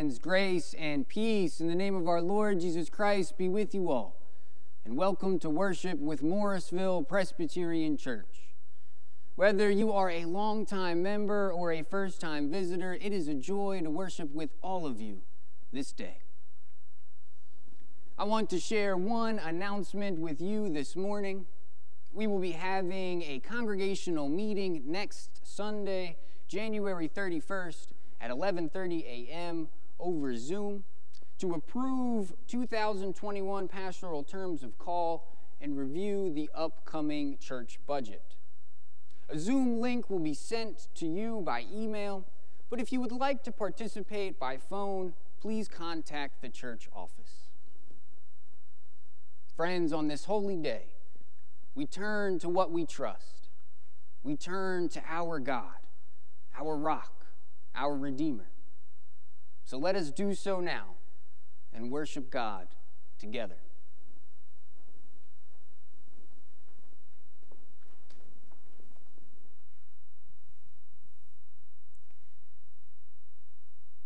friends. 0.00 0.18
Grace 0.18 0.74
and 0.78 1.06
peace 1.06 1.60
in 1.60 1.68
the 1.68 1.74
name 1.74 1.94
of 1.94 2.08
our 2.08 2.22
Lord 2.22 2.60
Jesus 2.60 2.88
Christ 2.88 3.36
be 3.36 3.50
with 3.50 3.74
you 3.74 3.90
all. 3.90 4.16
And 4.82 4.96
welcome 4.96 5.38
to 5.40 5.50
worship 5.50 5.98
with 5.98 6.22
Morrisville 6.22 7.02
Presbyterian 7.02 7.98
Church. 7.98 8.54
Whether 9.34 9.70
you 9.70 9.92
are 9.92 10.08
a 10.08 10.24
longtime 10.24 11.02
member 11.02 11.52
or 11.52 11.70
a 11.70 11.82
first 11.82 12.18
time 12.18 12.50
visitor, 12.50 12.96
it 12.98 13.12
is 13.12 13.28
a 13.28 13.34
joy 13.34 13.82
to 13.82 13.90
worship 13.90 14.32
with 14.32 14.48
all 14.62 14.86
of 14.86 15.02
you 15.02 15.20
this 15.70 15.92
day. 15.92 16.20
I 18.18 18.24
want 18.24 18.48
to 18.50 18.58
share 18.58 18.96
one 18.96 19.38
announcement 19.38 20.18
with 20.18 20.40
you 20.40 20.70
this 20.70 20.96
morning. 20.96 21.44
We 22.10 22.26
will 22.26 22.40
be 22.40 22.52
having 22.52 23.22
a 23.24 23.38
congregational 23.40 24.30
meeting 24.30 24.82
next 24.86 25.42
Sunday, 25.44 26.16
January 26.48 27.06
31st 27.06 27.88
at 28.18 28.30
11:30 28.30 29.04
a.m. 29.04 29.68
over 30.00 30.36
Zoom 30.36 30.84
to 31.38 31.54
approve 31.54 32.32
2021 32.48 33.68
pastoral 33.68 34.22
terms 34.22 34.62
of 34.62 34.78
call 34.78 35.36
and 35.60 35.76
review 35.76 36.32
the 36.32 36.50
upcoming 36.54 37.38
church 37.38 37.78
budget. 37.86 38.36
A 39.28 39.38
Zoom 39.38 39.80
link 39.80 40.10
will 40.10 40.18
be 40.18 40.34
sent 40.34 40.88
to 40.96 41.06
you 41.06 41.40
by 41.44 41.64
email, 41.72 42.26
but 42.68 42.80
if 42.80 42.92
you 42.92 43.00
would 43.00 43.12
like 43.12 43.42
to 43.44 43.52
participate 43.52 44.38
by 44.38 44.56
phone, 44.56 45.14
please 45.40 45.68
contact 45.68 46.42
the 46.42 46.48
church 46.48 46.88
office. 46.92 47.48
Friends, 49.56 49.92
on 49.92 50.08
this 50.08 50.24
holy 50.24 50.56
day, 50.56 50.86
we 51.74 51.86
turn 51.86 52.38
to 52.40 52.48
what 52.48 52.70
we 52.70 52.84
trust. 52.84 53.48
We 54.22 54.36
turn 54.36 54.88
to 54.90 55.02
our 55.08 55.38
God, 55.38 55.86
our 56.58 56.76
rock, 56.76 57.26
our 57.74 57.96
Redeemer. 57.96 58.50
So 59.70 59.78
let 59.78 59.94
us 59.94 60.10
do 60.10 60.34
so 60.34 60.58
now 60.58 60.96
and 61.72 61.92
worship 61.92 62.28
God 62.28 62.66
together. 63.20 63.54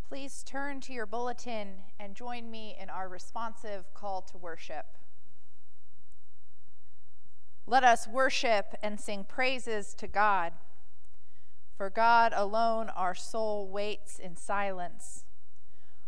Please 0.06 0.42
turn 0.44 0.82
to 0.82 0.92
your 0.92 1.06
bulletin 1.06 1.76
and 1.98 2.14
join 2.14 2.50
me 2.50 2.76
in 2.78 2.91
our 2.91 3.08
responsive 3.08 3.94
call 3.94 4.20
to 4.20 4.36
worship. 4.36 4.84
Let 7.66 7.84
us 7.84 8.06
worship 8.06 8.74
and 8.82 9.00
sing 9.00 9.24
praises 9.26 9.94
to 9.94 10.06
God. 10.06 10.53
For 11.74 11.88
God 11.88 12.34
alone 12.36 12.91
our 12.91 13.14
soul 13.14 13.66
waits 13.66 14.19
in 14.19 14.36
silence. 14.36 15.24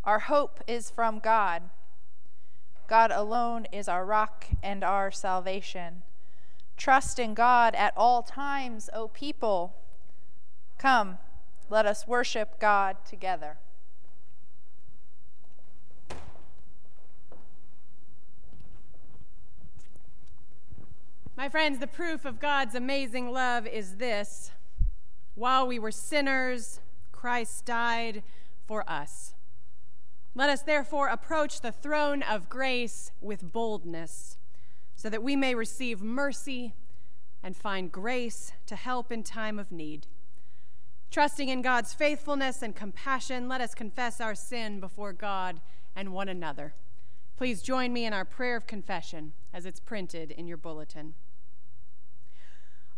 Our 0.07 0.21
hope 0.21 0.63
is 0.69 0.89
from 0.89 1.19
God. 1.19 1.65
God 2.87 3.11
alone 3.11 3.67
is 3.73 3.89
our 3.89 4.07
rock 4.07 4.47
and 4.63 4.85
our 4.85 5.11
salvation. 5.11 6.03
Trust 6.77 7.19
in 7.19 7.35
God 7.35 7.75
at 7.75 7.93
all 7.97 8.23
times, 8.23 8.89
O 8.95 9.09
people. 9.09 9.75
Come, 10.79 11.19
let 11.69 11.87
us 11.87 12.07
worship 12.07 12.61
God 12.61 12.99
together. 13.05 13.59
My 21.37 21.49
friends, 21.49 21.81
the 21.81 21.89
proof 21.89 22.25
of 22.25 22.39
God's 22.39 22.77
amazing 22.77 23.33
love 23.33 23.67
is 23.67 23.97
this 23.97 24.53
while 25.35 25.67
we 25.67 25.81
were 25.81 25.91
sinners, 25.91 26.81
Christ 27.11 27.67
died 27.67 28.23
for 28.67 28.89
us. 28.89 29.36
Let 30.37 30.51
us 30.51 30.61
therefore 30.61 31.09
approach 31.09 31.63
the 31.63 31.73
throne 31.73 32.23
of 32.23 32.51
grace 32.51 33.11
with 33.23 33.55
boldness, 33.55 34.37
so 34.95 35.09
that 35.09 35.23
we 35.23 35.35
may 35.35 35.55
receive 35.55 36.03
mercy 36.03 36.75
and 37.43 37.57
find 37.57 37.91
grace 37.91 38.53
to 38.67 38.77
help 38.77 39.11
in 39.11 39.23
time 39.23 39.59
of 39.59 39.73
need. 39.73 40.07
Trusting 41.11 41.49
in 41.49 41.63
God's 41.63 41.95
faithfulness 41.95 42.61
and 42.61 42.77
compassion, 42.77 43.49
let 43.49 43.63
us 43.63 43.75
confess 43.75 44.21
our 44.21 44.35
sin 44.35 44.79
before 44.79 45.15
God 45.15 45.63
and 45.97 46.13
one 46.13 46.29
another. 46.29 46.75
Please 47.39 47.63
join 47.63 47.95
me 47.95 48.05
in 48.05 48.13
our 48.13 48.27
prayer 48.27 48.57
of 48.57 48.67
confession 48.67 49.33
as 49.55 49.65
it's 49.65 49.81
printed 49.81 50.33
in 50.33 50.47
your 50.47 50.59
bulletin. 50.59 51.15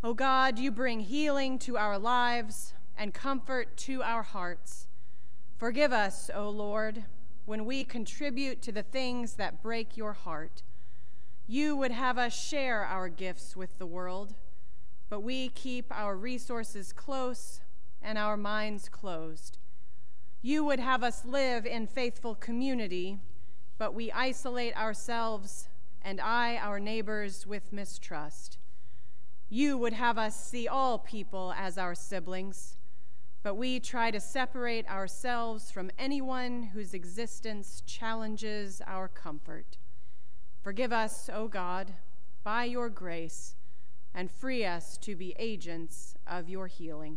O 0.02 0.12
God, 0.12 0.58
you 0.58 0.72
bring 0.72 1.00
healing 1.00 1.56
to 1.60 1.76
our 1.76 2.00
lives 2.00 2.74
and 2.96 3.14
comfort 3.14 3.76
to 3.76 4.02
our 4.02 4.24
hearts. 4.24 4.88
Forgive 5.56 5.92
us, 5.92 6.32
O 6.34 6.50
Lord, 6.50 7.04
when 7.48 7.64
we 7.64 7.82
contribute 7.82 8.60
to 8.60 8.70
the 8.70 8.82
things 8.82 9.36
that 9.36 9.62
break 9.62 9.96
your 9.96 10.12
heart. 10.12 10.62
You 11.46 11.76
would 11.76 11.92
have 11.92 12.18
us 12.18 12.38
share 12.38 12.84
our 12.84 13.08
gifts 13.08 13.56
with 13.56 13.78
the 13.78 13.86
world, 13.86 14.34
but 15.08 15.20
we 15.20 15.48
keep 15.48 15.86
our 15.90 16.14
resources 16.14 16.92
close 16.92 17.62
and 18.02 18.18
our 18.18 18.36
minds 18.36 18.90
closed. 18.90 19.56
You 20.42 20.62
would 20.64 20.78
have 20.78 21.02
us 21.02 21.24
live 21.24 21.64
in 21.64 21.86
faithful 21.86 22.34
community, 22.34 23.18
but 23.78 23.94
we 23.94 24.12
isolate 24.12 24.76
ourselves 24.76 25.70
and 26.02 26.20
eye 26.20 26.58
our 26.60 26.78
neighbors 26.78 27.46
with 27.46 27.72
mistrust. 27.72 28.58
You 29.48 29.78
would 29.78 29.94
have 29.94 30.18
us 30.18 30.38
see 30.38 30.68
all 30.68 30.98
people 30.98 31.54
as 31.56 31.78
our 31.78 31.94
siblings, 31.94 32.76
but 33.48 33.54
we 33.54 33.80
try 33.80 34.10
to 34.10 34.20
separate 34.20 34.86
ourselves 34.90 35.70
from 35.70 35.90
anyone 35.98 36.64
whose 36.64 36.92
existence 36.92 37.82
challenges 37.86 38.82
our 38.86 39.08
comfort. 39.08 39.78
Forgive 40.60 40.92
us, 40.92 41.30
O 41.32 41.48
God, 41.48 41.94
by 42.44 42.64
your 42.64 42.90
grace, 42.90 43.56
and 44.14 44.30
free 44.30 44.66
us 44.66 44.98
to 44.98 45.16
be 45.16 45.34
agents 45.38 46.14
of 46.26 46.50
your 46.50 46.66
healing. 46.66 47.16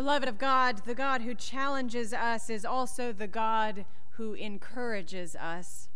Beloved 0.00 0.30
of 0.30 0.38
God, 0.38 0.78
the 0.86 0.94
God 0.94 1.20
who 1.20 1.34
challenges 1.34 2.14
us 2.14 2.48
is 2.48 2.64
also 2.64 3.12
the 3.12 3.26
God 3.26 3.84
who 4.12 4.32
encourages 4.32 5.36
us. 5.36 5.90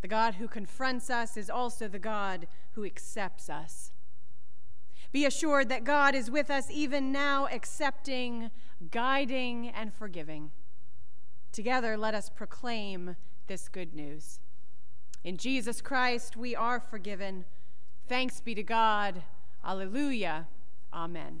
The 0.00 0.06
God 0.06 0.34
who 0.34 0.46
confronts 0.46 1.10
us 1.10 1.36
is 1.36 1.50
also 1.50 1.88
the 1.88 1.98
God 1.98 2.46
who 2.74 2.84
accepts 2.84 3.50
us. 3.50 3.90
Be 5.10 5.24
assured 5.24 5.68
that 5.70 5.82
God 5.82 6.14
is 6.14 6.30
with 6.30 6.52
us 6.52 6.70
even 6.70 7.10
now, 7.10 7.48
accepting, 7.50 8.52
guiding, 8.92 9.70
and 9.70 9.92
forgiving. 9.92 10.52
Together, 11.50 11.96
let 11.96 12.14
us 12.14 12.30
proclaim 12.30 13.16
this 13.48 13.68
good 13.68 13.92
news. 13.92 14.38
In 15.24 15.36
Jesus 15.36 15.80
Christ, 15.80 16.36
we 16.36 16.54
are 16.54 16.78
forgiven. 16.78 17.44
Thanks 18.06 18.40
be 18.40 18.54
to 18.54 18.62
God. 18.62 19.24
Alleluia. 19.64 20.46
Amen. 20.92 21.40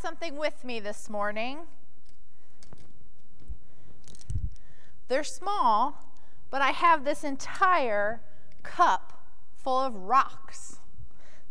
something 0.00 0.36
with 0.36 0.64
me 0.64 0.80
this 0.80 1.10
morning. 1.10 1.60
They're 5.08 5.24
small, 5.24 6.04
but 6.50 6.62
I 6.62 6.70
have 6.70 7.04
this 7.04 7.24
entire 7.24 8.20
cup 8.62 9.24
full 9.56 9.78
of 9.78 9.94
rocks. 9.94 10.78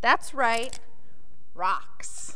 That's 0.02 0.34
right, 0.34 0.80
rocks. 1.54 2.36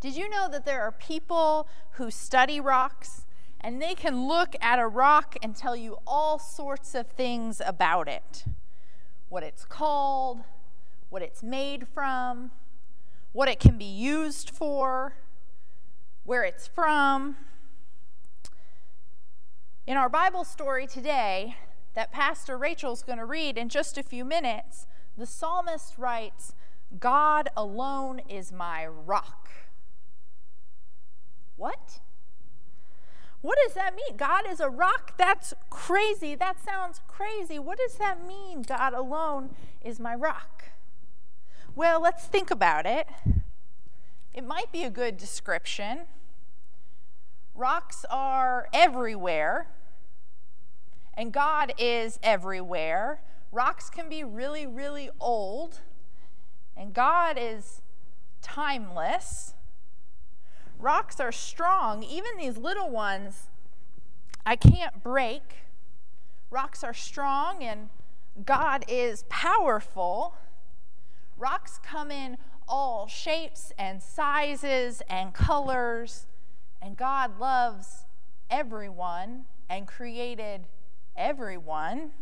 Did 0.00 0.16
you 0.16 0.28
know 0.28 0.48
that 0.50 0.64
there 0.64 0.82
are 0.82 0.92
people 0.92 1.68
who 1.92 2.10
study 2.10 2.60
rocks 2.60 3.26
and 3.60 3.80
they 3.80 3.94
can 3.94 4.26
look 4.26 4.56
at 4.60 4.78
a 4.78 4.86
rock 4.86 5.36
and 5.42 5.54
tell 5.54 5.76
you 5.76 5.98
all 6.06 6.38
sorts 6.38 6.94
of 6.94 7.08
things 7.08 7.60
about 7.64 8.08
it? 8.08 8.44
what 9.32 9.42
it's 9.42 9.64
called, 9.64 10.40
what 11.08 11.22
it's 11.22 11.42
made 11.42 11.88
from, 11.88 12.50
what 13.32 13.48
it 13.48 13.58
can 13.58 13.78
be 13.78 13.84
used 13.84 14.50
for, 14.50 15.14
where 16.24 16.44
it's 16.44 16.66
from. 16.66 17.36
In 19.86 19.96
our 19.96 20.08
Bible 20.08 20.44
story 20.44 20.86
today, 20.86 21.56
that 21.94 22.12
Pastor 22.12 22.56
Rachel's 22.56 23.02
going 23.02 23.18
to 23.18 23.24
read 23.24 23.58
in 23.58 23.68
just 23.68 23.98
a 23.98 24.02
few 24.02 24.24
minutes, 24.24 24.86
the 25.16 25.26
psalmist 25.26 25.98
writes, 25.98 26.54
God 26.98 27.48
alone 27.56 28.20
is 28.28 28.52
my 28.52 28.86
rock. 28.86 29.50
What? 31.56 32.00
What 33.40 33.58
does 33.64 33.74
that 33.74 33.94
mean? 33.94 34.16
God 34.16 34.44
is 34.48 34.60
a 34.60 34.68
rock? 34.68 35.16
That's 35.18 35.52
crazy. 35.68 36.34
That 36.34 36.62
sounds 36.64 37.00
crazy. 37.08 37.58
What 37.58 37.78
does 37.78 37.94
that 37.94 38.24
mean? 38.26 38.62
God 38.62 38.94
alone 38.94 39.50
is 39.82 39.98
my 39.98 40.14
rock. 40.14 40.61
Well, 41.74 42.02
let's 42.02 42.26
think 42.26 42.50
about 42.50 42.84
it. 42.84 43.08
It 44.34 44.44
might 44.44 44.70
be 44.72 44.84
a 44.84 44.90
good 44.90 45.16
description. 45.16 46.00
Rocks 47.54 48.04
are 48.10 48.68
everywhere, 48.74 49.68
and 51.14 51.32
God 51.32 51.72
is 51.78 52.18
everywhere. 52.22 53.22
Rocks 53.52 53.88
can 53.88 54.10
be 54.10 54.22
really, 54.22 54.66
really 54.66 55.08
old, 55.18 55.80
and 56.76 56.92
God 56.92 57.38
is 57.40 57.80
timeless. 58.42 59.54
Rocks 60.78 61.20
are 61.20 61.32
strong, 61.32 62.02
even 62.02 62.32
these 62.38 62.58
little 62.58 62.90
ones 62.90 63.48
I 64.44 64.56
can't 64.56 65.02
break. 65.02 65.54
Rocks 66.50 66.84
are 66.84 66.92
strong, 66.92 67.62
and 67.62 67.88
God 68.44 68.84
is 68.88 69.24
powerful. 69.30 70.36
Rocks 71.42 71.80
come 71.82 72.12
in 72.12 72.38
all 72.68 73.08
shapes 73.08 73.72
and 73.76 74.00
sizes 74.00 75.02
and 75.10 75.34
colors, 75.34 76.28
and 76.80 76.96
God 76.96 77.40
loves 77.40 78.04
everyone 78.48 79.46
and 79.68 79.88
created 79.88 80.68
everyone. 81.16 82.12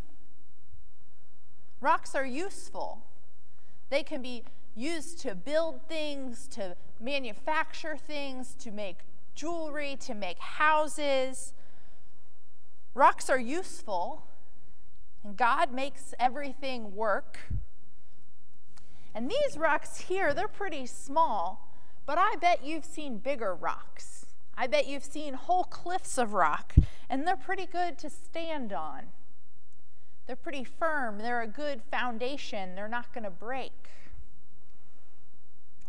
Rocks 1.83 2.15
are 2.15 2.25
useful. 2.25 3.05
They 3.91 4.03
can 4.03 4.23
be 4.23 4.43
used 4.75 5.21
to 5.21 5.35
build 5.35 5.87
things, 5.87 6.49
to 6.53 6.75
manufacture 6.99 7.99
things, 7.99 8.55
to 8.61 8.71
make 8.71 9.01
jewelry, 9.35 9.99
to 10.01 10.15
make 10.15 10.39
houses. 10.39 11.53
Rocks 12.95 13.29
are 13.29 13.39
useful, 13.39 14.25
and 15.23 15.37
God 15.37 15.75
makes 15.75 16.15
everything 16.19 16.95
work. 16.95 17.39
And 19.15 19.31
these 19.31 19.59
rocks 19.59 20.03
here, 20.03 20.33
they're 20.33 20.49
pretty 20.49 20.87
small, 20.87 21.69
but 22.07 22.19
I 22.19 22.37
bet 22.41 22.65
you've 22.65 22.85
seen 22.85 23.19
bigger 23.19 23.55
rocks. 23.55 24.27
I 24.57 24.67
bet 24.67 24.87
you've 24.87 25.05
seen 25.05 25.35
whole 25.35 25.65
cliffs 25.65 26.19
of 26.19 26.33
rock, 26.33 26.75
and 27.09 27.27
they're 27.27 27.37
pretty 27.37 27.67
good 27.67 27.99
to 27.99 28.11
stand 28.11 28.73
on. 28.73 29.07
They're 30.27 30.37
pretty 30.37 30.65
firm, 30.65 31.19
they're 31.19 31.43
a 31.43 31.49
good 31.49 31.83
foundation, 31.91 32.75
they're 32.75 32.89
not 32.89 33.13
going 33.13 33.25
to 33.25 33.31
break. 33.31 33.73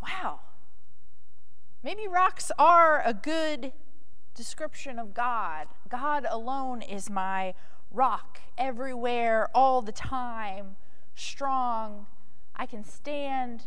Wow. 0.02 0.40
Maybe 1.84 2.08
rocks 2.08 2.50
are 2.58 3.02
a 3.04 3.14
good 3.14 3.72
description 4.34 4.98
of 4.98 5.14
God. 5.14 5.66
God 5.88 6.26
alone 6.28 6.82
is 6.82 7.10
my 7.10 7.54
rock, 7.90 8.40
everywhere, 8.56 9.48
all 9.54 9.82
the 9.82 9.92
time, 9.92 10.76
strong. 11.14 12.06
I 12.56 12.66
can 12.66 12.84
stand 12.84 13.64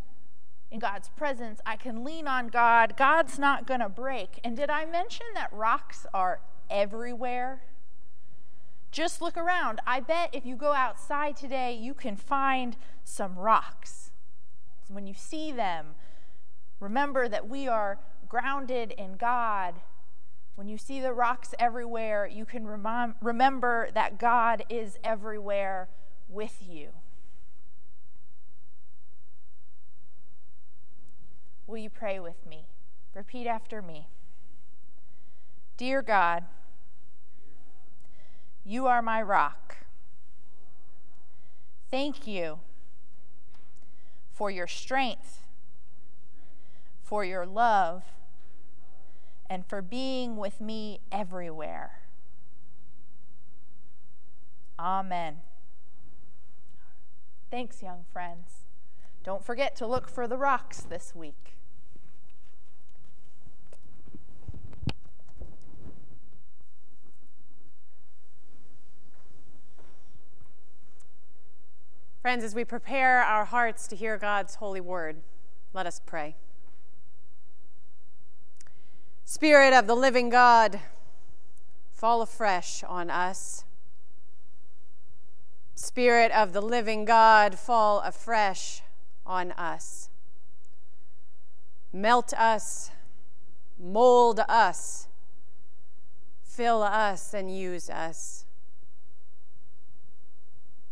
in 0.71 0.79
God's 0.79 1.09
presence. 1.09 1.59
I 1.65 1.75
can 1.75 2.03
lean 2.03 2.27
on 2.27 2.47
God. 2.47 2.95
God's 2.97 3.39
not 3.39 3.67
going 3.67 3.79
to 3.79 3.89
break. 3.89 4.39
And 4.43 4.55
did 4.55 4.69
I 4.69 4.85
mention 4.85 5.25
that 5.33 5.51
rocks 5.53 6.05
are 6.13 6.39
everywhere? 6.69 7.61
Just 8.91 9.21
look 9.21 9.37
around. 9.37 9.79
I 9.85 9.99
bet 9.99 10.29
if 10.33 10.45
you 10.45 10.55
go 10.55 10.73
outside 10.73 11.35
today, 11.35 11.73
you 11.73 11.93
can 11.93 12.15
find 12.15 12.77
some 13.03 13.35
rocks. 13.35 14.11
When 14.87 15.07
you 15.07 15.13
see 15.13 15.51
them, 15.51 15.95
remember 16.79 17.27
that 17.27 17.47
we 17.47 17.67
are 17.67 17.99
grounded 18.27 18.91
in 18.91 19.17
God. 19.17 19.75
When 20.55 20.67
you 20.67 20.77
see 20.77 21.01
the 21.01 21.13
rocks 21.13 21.53
everywhere, 21.59 22.25
you 22.25 22.45
can 22.45 22.65
rem- 22.65 23.15
remember 23.21 23.89
that 23.93 24.17
God 24.17 24.63
is 24.69 24.97
everywhere 25.03 25.89
with 26.29 26.57
you. 26.65 26.89
Will 31.67 31.77
you 31.77 31.89
pray 31.89 32.19
with 32.19 32.45
me? 32.45 32.65
Repeat 33.13 33.47
after 33.47 33.81
me. 33.81 34.07
Dear 35.77 36.01
God, 36.01 36.43
you 38.63 38.87
are 38.87 39.01
my 39.01 39.21
rock. 39.21 39.77
Thank 41.89 42.27
you 42.27 42.59
for 44.33 44.51
your 44.51 44.67
strength, 44.67 45.39
for 47.01 47.23
your 47.23 47.45
love, 47.45 48.03
and 49.49 49.65
for 49.65 49.81
being 49.81 50.37
with 50.37 50.59
me 50.59 50.99
everywhere. 51.11 52.01
Amen. 54.77 55.37
Thanks, 57.49 57.81
young 57.81 58.05
friends. 58.11 58.65
Don't 59.23 59.43
forget 59.43 59.75
to 59.77 59.87
look 59.87 60.09
for 60.09 60.27
the 60.27 60.37
rocks 60.37 60.81
this 60.81 61.15
week. 61.15 61.54
Friends, 72.25 72.43
as 72.43 72.55
we 72.55 72.65
prepare 72.65 73.21
our 73.21 73.45
hearts 73.45 73.85
to 73.85 73.95
hear 73.95 74.17
God's 74.17 74.55
holy 74.55 74.81
word, 74.81 75.17
let 75.75 75.85
us 75.85 76.01
pray. 76.03 76.35
Spirit 79.23 79.73
of 79.73 79.85
the 79.85 79.93
living 79.93 80.29
God, 80.29 80.79
fall 81.91 82.23
afresh 82.23 82.83
on 82.83 83.11
us. 83.11 83.63
Spirit 85.75 86.31
of 86.31 86.51
the 86.51 86.63
living 86.63 87.05
God, 87.05 87.59
fall 87.59 87.99
afresh 87.99 88.81
on 89.23 89.51
us. 89.51 90.09
Melt 91.93 92.33
us, 92.33 92.89
mold 93.79 94.39
us, 94.49 95.05
fill 96.43 96.81
us, 96.81 97.35
and 97.35 97.55
use 97.55 97.87
us. 97.87 98.44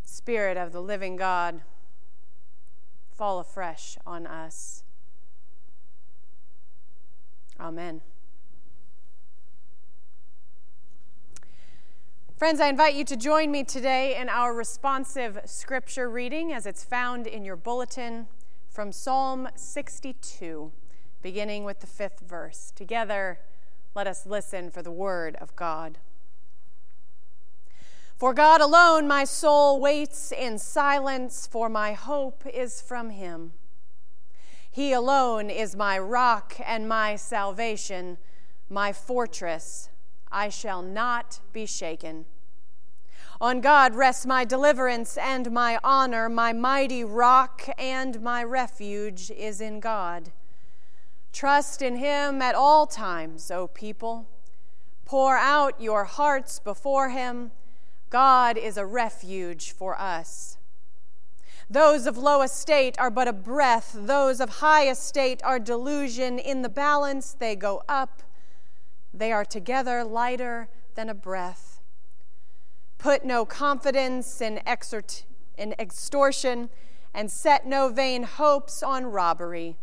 Spirit 0.03 0.57
of 0.57 0.71
the 0.71 0.81
living 0.81 1.15
God, 1.15 1.61
fall 3.11 3.39
afresh 3.39 3.97
on 4.05 4.27
us. 4.27 4.83
Amen. 7.59 8.01
Friends, 12.35 12.59
I 12.59 12.67
invite 12.67 12.95
you 12.95 13.05
to 13.05 13.15
join 13.15 13.51
me 13.51 13.63
today 13.63 14.17
in 14.17 14.27
our 14.27 14.53
responsive 14.53 15.39
scripture 15.45 16.09
reading 16.09 16.51
as 16.51 16.65
it's 16.65 16.83
found 16.83 17.25
in 17.25 17.45
your 17.45 17.55
bulletin 17.55 18.27
from 18.69 18.91
Psalm 18.91 19.47
62, 19.55 20.71
beginning 21.21 21.63
with 21.63 21.79
the 21.79 21.87
fifth 21.87 22.19
verse. 22.19 22.73
Together, 22.75 23.39
let 23.95 24.07
us 24.07 24.25
listen 24.25 24.71
for 24.71 24.81
the 24.81 24.91
word 24.91 25.37
of 25.39 25.55
God. 25.55 25.99
For 28.23 28.33
God 28.33 28.61
alone 28.61 29.05
my 29.05 29.25
soul 29.25 29.81
waits 29.81 30.31
in 30.31 30.57
silence, 30.57 31.45
for 31.45 31.67
my 31.67 31.91
hope 31.91 32.45
is 32.47 32.79
from 32.79 33.09
him. 33.09 33.51
He 34.71 34.93
alone 34.93 35.49
is 35.49 35.75
my 35.75 35.99
rock 35.99 36.55
and 36.65 36.87
my 36.87 37.17
salvation, 37.17 38.17
my 38.69 38.93
fortress. 38.93 39.89
I 40.31 40.47
shall 40.47 40.81
not 40.81 41.41
be 41.51 41.65
shaken. 41.65 42.23
On 43.41 43.59
God 43.59 43.93
rests 43.93 44.25
my 44.25 44.45
deliverance 44.45 45.17
and 45.17 45.51
my 45.51 45.77
honor, 45.83 46.29
my 46.29 46.53
mighty 46.53 47.03
rock 47.03 47.67
and 47.77 48.21
my 48.21 48.41
refuge 48.41 49.31
is 49.31 49.59
in 49.59 49.81
God. 49.81 50.31
Trust 51.33 51.81
in 51.81 51.97
him 51.97 52.41
at 52.41 52.55
all 52.55 52.87
times, 52.87 53.51
O 53.51 53.67
people. 53.67 54.29
Pour 55.03 55.35
out 55.35 55.81
your 55.81 56.05
hearts 56.05 56.59
before 56.59 57.09
him 57.09 57.51
God 58.13 58.59
is 58.59 58.77
a 58.77 58.85
refuge 58.85 59.71
for 59.71 59.99
us. 59.99 60.59
Those 61.67 62.05
of 62.05 62.15
low 62.15 62.43
estate 62.43 62.95
are 62.99 63.09
but 63.09 63.27
a 63.27 63.33
breath, 63.33 63.95
those 63.97 64.39
of 64.39 64.57
high 64.59 64.87
estate 64.87 65.41
are 65.43 65.57
delusion. 65.57 66.37
In 66.37 66.61
the 66.61 66.69
balance, 66.69 67.33
they 67.33 67.55
go 67.55 67.81
up, 67.89 68.21
they 69.11 69.31
are 69.31 69.43
together 69.43 70.03
lighter 70.03 70.69
than 70.93 71.09
a 71.09 71.15
breath. 71.15 71.81
Put 72.99 73.25
no 73.25 73.45
confidence 73.45 74.41
in 74.41 74.61
exhort- 74.67 75.23
in 75.57 75.73
extortion, 75.79 76.69
and 77.15 77.31
set 77.31 77.65
no 77.65 77.89
vain 77.89 78.21
hopes 78.21 78.83
on 78.83 79.07
robbery. 79.07 79.75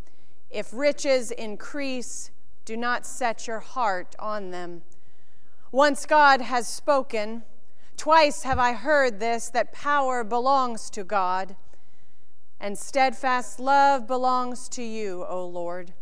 If 0.50 0.72
riches 0.72 1.32
increase, 1.32 2.30
do 2.64 2.76
not 2.76 3.04
set 3.04 3.48
your 3.48 3.58
heart 3.58 4.14
on 4.20 4.52
them. 4.52 4.82
Once 5.72 6.06
God 6.06 6.40
has 6.42 6.68
spoken, 6.68 7.42
twice 8.00 8.44
have 8.44 8.58
I 8.58 8.72
heard 8.72 9.20
this 9.20 9.50
that 9.50 9.74
power 9.74 10.24
belongs 10.24 10.88
to 10.88 11.04
God, 11.04 11.54
and 12.58 12.78
steadfast 12.78 13.60
love 13.60 14.06
belongs 14.06 14.70
to 14.70 14.82
you, 14.82 15.26
O 15.28 15.46
Lord, 15.46 15.92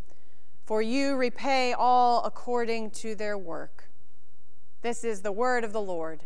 for 0.64 0.81
you 0.81 1.17
repay 1.17 1.73
all 1.73 2.23
according 2.23 2.93
to 2.93 3.17
their 3.17 3.37
work. 3.37 3.90
This 4.81 5.02
is 5.02 5.23
the 5.23 5.33
word 5.33 5.64
of 5.64 5.73
the 5.73 5.81
Lord. 5.83 6.23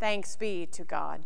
Thanks 0.00 0.34
be 0.34 0.66
to 0.72 0.82
God. 0.82 1.24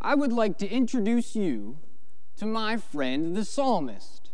I 0.00 0.14
would 0.14 0.32
like 0.32 0.58
to 0.58 0.68
introduce 0.68 1.34
you 1.34 1.78
to 2.36 2.46
my 2.46 2.76
friend 2.76 3.34
the 3.34 3.44
psalmist. 3.44 4.30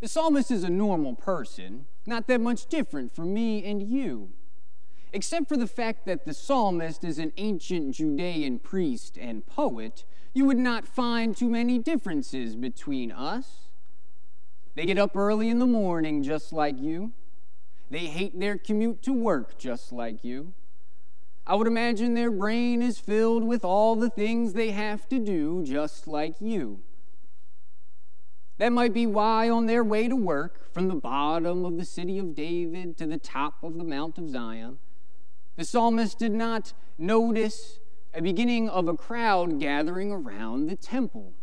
The 0.00 0.08
psalmist 0.08 0.50
is 0.50 0.64
a 0.64 0.70
normal 0.70 1.14
person, 1.14 1.86
not 2.06 2.26
that 2.26 2.40
much 2.40 2.66
different 2.66 3.14
from 3.14 3.32
me 3.32 3.64
and 3.64 3.82
you, 3.82 4.30
except 5.12 5.48
for 5.48 5.56
the 5.56 5.68
fact 5.68 6.06
that 6.06 6.26
the 6.26 6.34
psalmist 6.34 7.04
is 7.04 7.18
an 7.18 7.32
ancient 7.36 7.94
Judean 7.94 8.58
priest 8.58 9.16
and 9.16 9.46
poet. 9.46 10.04
You 10.32 10.44
would 10.46 10.58
not 10.58 10.88
find 10.88 11.36
too 11.36 11.48
many 11.48 11.78
differences 11.78 12.56
between 12.56 13.12
us. 13.12 13.68
They 14.74 14.86
get 14.86 14.98
up 14.98 15.16
early 15.16 15.48
in 15.48 15.60
the 15.60 15.66
morning 15.66 16.24
just 16.24 16.52
like 16.52 16.80
you. 16.80 17.12
They 17.90 18.06
hate 18.06 18.38
their 18.40 18.58
commute 18.58 19.02
to 19.02 19.12
work 19.12 19.56
just 19.56 19.92
like 19.92 20.24
you. 20.24 20.52
I 21.46 21.54
would 21.56 21.66
imagine 21.66 22.14
their 22.14 22.30
brain 22.30 22.80
is 22.80 22.98
filled 22.98 23.44
with 23.44 23.64
all 23.64 23.96
the 23.96 24.08
things 24.08 24.52
they 24.54 24.70
have 24.70 25.06
to 25.08 25.18
do, 25.18 25.62
just 25.62 26.08
like 26.08 26.40
you. 26.40 26.80
That 28.56 28.72
might 28.72 28.94
be 28.94 29.06
why, 29.06 29.50
on 29.50 29.66
their 29.66 29.84
way 29.84 30.08
to 30.08 30.16
work, 30.16 30.72
from 30.72 30.88
the 30.88 30.94
bottom 30.94 31.64
of 31.64 31.76
the 31.76 31.84
city 31.84 32.18
of 32.18 32.34
David 32.34 32.96
to 32.96 33.06
the 33.06 33.18
top 33.18 33.62
of 33.62 33.76
the 33.76 33.84
Mount 33.84 34.16
of 34.16 34.30
Zion, 34.30 34.78
the 35.56 35.64
psalmist 35.64 36.18
did 36.18 36.32
not 36.32 36.72
notice 36.96 37.78
a 38.14 38.22
beginning 38.22 38.68
of 38.68 38.88
a 38.88 38.96
crowd 38.96 39.60
gathering 39.60 40.12
around 40.12 40.68
the 40.68 40.76
temple. 40.76 41.34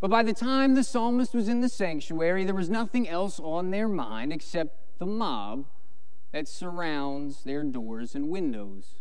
But 0.00 0.10
by 0.10 0.22
the 0.22 0.34
time 0.34 0.74
the 0.74 0.84
psalmist 0.84 1.32
was 1.32 1.48
in 1.48 1.60
the 1.60 1.68
sanctuary, 1.68 2.44
there 2.44 2.54
was 2.54 2.68
nothing 2.68 3.08
else 3.08 3.38
on 3.38 3.70
their 3.70 3.88
mind 3.88 4.32
except 4.32 4.98
the 4.98 5.06
mob 5.06 5.66
that 6.34 6.48
surrounds 6.48 7.44
their 7.44 7.62
doors 7.62 8.16
and 8.16 8.28
windows. 8.28 8.96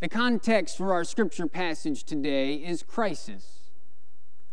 The 0.00 0.08
context 0.08 0.76
for 0.76 0.92
our 0.92 1.02
scripture 1.02 1.46
passage 1.46 2.04
today 2.04 2.56
is 2.56 2.82
crisis. 2.82 3.70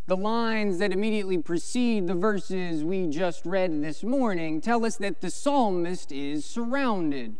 The 0.05 0.15
lines 0.15 0.77
that 0.77 0.93
immediately 0.93 1.39
precede 1.39 2.07
the 2.07 2.15
verses 2.15 2.85
we 2.85 3.05
just 3.05 3.45
read 3.45 3.83
this 3.83 4.01
morning 4.01 4.61
tell 4.61 4.85
us 4.85 4.95
that 4.95 5.19
the 5.19 5.29
psalmist 5.29 6.13
is 6.13 6.45
surrounded. 6.45 7.35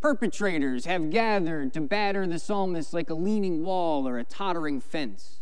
Perpetrators 0.00 0.86
have 0.86 1.10
gathered 1.10 1.74
to 1.74 1.82
batter 1.82 2.26
the 2.26 2.38
psalmist 2.38 2.94
like 2.94 3.10
a 3.10 3.14
leaning 3.14 3.64
wall 3.66 4.08
or 4.08 4.18
a 4.18 4.24
tottering 4.24 4.80
fence. 4.80 5.40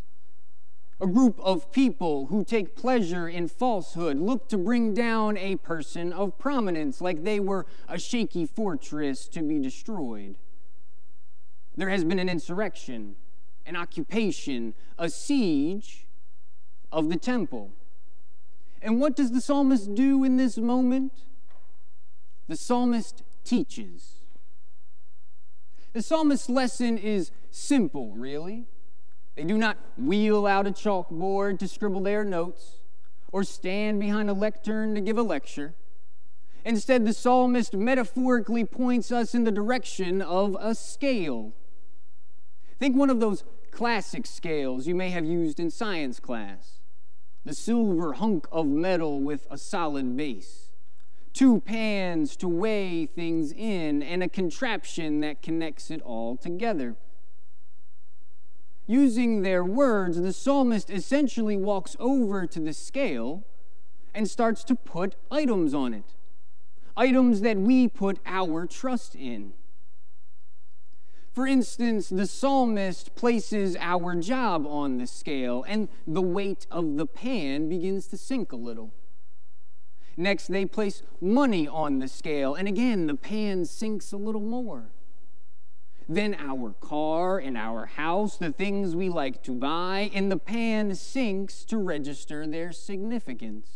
A 1.00 1.06
group 1.06 1.40
of 1.40 1.72
people 1.72 2.26
who 2.26 2.44
take 2.44 2.76
pleasure 2.76 3.28
in 3.28 3.48
falsehood 3.48 4.18
look 4.18 4.48
to 4.48 4.58
bring 4.58 4.94
down 4.94 5.36
a 5.36 5.56
person 5.56 6.12
of 6.12 6.38
prominence 6.38 7.00
like 7.00 7.24
they 7.24 7.40
were 7.40 7.66
a 7.88 7.98
shaky 7.98 8.46
fortress 8.46 9.26
to 9.28 9.42
be 9.42 9.58
destroyed. 9.58 10.38
There 11.76 11.88
has 11.88 12.04
been 12.04 12.20
an 12.20 12.28
insurrection, 12.28 13.16
an 13.66 13.74
occupation, 13.74 14.74
a 14.96 15.10
siege 15.10 16.06
of 16.92 17.08
the 17.08 17.16
temple. 17.16 17.72
And 18.80 19.00
what 19.00 19.16
does 19.16 19.32
the 19.32 19.40
psalmist 19.40 19.94
do 19.94 20.22
in 20.22 20.36
this 20.36 20.58
moment? 20.58 21.12
The 22.46 22.56
psalmist 22.56 23.22
teaches. 23.42 24.18
The 25.92 26.02
psalmist's 26.02 26.48
lesson 26.48 26.98
is 26.98 27.32
simple, 27.50 28.12
really. 28.12 28.66
They 29.36 29.44
do 29.44 29.58
not 29.58 29.78
wheel 29.98 30.46
out 30.46 30.66
a 30.66 30.70
chalkboard 30.70 31.58
to 31.58 31.68
scribble 31.68 32.02
their 32.02 32.24
notes 32.24 32.78
or 33.32 33.42
stand 33.42 33.98
behind 33.98 34.30
a 34.30 34.32
lectern 34.32 34.94
to 34.94 35.00
give 35.00 35.18
a 35.18 35.22
lecture. 35.22 35.74
Instead, 36.64 37.04
the 37.04 37.12
psalmist 37.12 37.74
metaphorically 37.74 38.64
points 38.64 39.10
us 39.10 39.34
in 39.34 39.44
the 39.44 39.50
direction 39.50 40.22
of 40.22 40.56
a 40.60 40.74
scale. 40.74 41.52
Think 42.78 42.96
one 42.96 43.10
of 43.10 43.20
those 43.20 43.44
classic 43.70 44.24
scales 44.24 44.86
you 44.86 44.94
may 44.94 45.10
have 45.10 45.24
used 45.24 45.58
in 45.58 45.70
science 45.70 46.20
class 46.20 46.78
the 47.44 47.52
silver 47.52 48.14
hunk 48.14 48.46
of 48.50 48.66
metal 48.66 49.20
with 49.20 49.46
a 49.50 49.58
solid 49.58 50.16
base, 50.16 50.70
two 51.34 51.60
pans 51.60 52.36
to 52.36 52.48
weigh 52.48 53.04
things 53.04 53.52
in, 53.52 54.02
and 54.02 54.22
a 54.22 54.28
contraption 54.28 55.20
that 55.20 55.42
connects 55.42 55.90
it 55.90 56.00
all 56.02 56.38
together 56.38 56.96
using 58.86 59.42
their 59.42 59.64
words, 59.64 60.20
the 60.20 60.32
psalmist 60.32 60.90
essentially 60.90 61.56
walks 61.56 61.96
over 61.98 62.46
to 62.46 62.60
the 62.60 62.72
scale 62.72 63.44
and 64.14 64.28
starts 64.28 64.62
to 64.64 64.74
put 64.74 65.16
items 65.30 65.74
on 65.74 65.94
it. 65.94 66.14
Items 66.96 67.40
that 67.40 67.56
we 67.56 67.88
put 67.88 68.18
our 68.24 68.66
trust 68.66 69.16
in. 69.16 69.52
For 71.32 71.48
instance, 71.48 72.08
the 72.08 72.28
psalmist 72.28 73.16
places 73.16 73.76
our 73.80 74.14
job 74.14 74.66
on 74.68 74.98
the 74.98 75.06
scale, 75.08 75.64
and 75.66 75.88
the 76.06 76.22
weight 76.22 76.68
of 76.70 76.96
the 76.96 77.06
pan 77.06 77.68
begins 77.68 78.06
to 78.08 78.16
sink 78.16 78.52
a 78.52 78.56
little. 78.56 78.92
Next, 80.16 80.46
they 80.46 80.64
place 80.64 81.02
money 81.20 81.66
on 81.66 81.98
the 81.98 82.06
scale, 82.06 82.54
and 82.54 82.68
again, 82.68 83.08
the 83.08 83.16
pan 83.16 83.64
sinks 83.64 84.12
a 84.12 84.16
little 84.16 84.40
more 84.40 84.90
then 86.08 86.34
our 86.38 86.72
car 86.80 87.38
and 87.38 87.56
our 87.56 87.86
house, 87.86 88.36
the 88.36 88.52
things 88.52 88.94
we 88.94 89.08
like 89.08 89.42
to 89.44 89.52
buy, 89.52 90.10
and 90.14 90.30
the 90.30 90.36
pan 90.36 90.94
sinks 90.94 91.64
to 91.64 91.78
register 91.78 92.46
their 92.46 92.72
significance. 92.72 93.70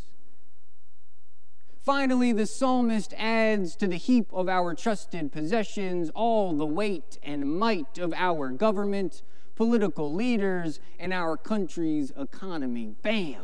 Finally, 1.82 2.32
the 2.32 2.47
psalmist 2.47 3.14
adds 3.16 3.75
to 3.75 3.87
the 3.87 3.97
heap 3.97 4.30
of 4.32 4.47
our 4.49 4.75
trusted 4.75 5.32
possessions 5.32 6.11
all 6.14 6.52
the 6.52 6.66
weight 6.66 7.18
and 7.23 7.58
might 7.58 7.97
of 7.97 8.12
our 8.14 8.50
government, 8.50 9.23
political 9.54 10.12
leaders, 10.12 10.80
and 10.99 11.14
our 11.14 11.37
country's 11.37 12.12
economy. 12.18 12.94
Bam! 13.02 13.42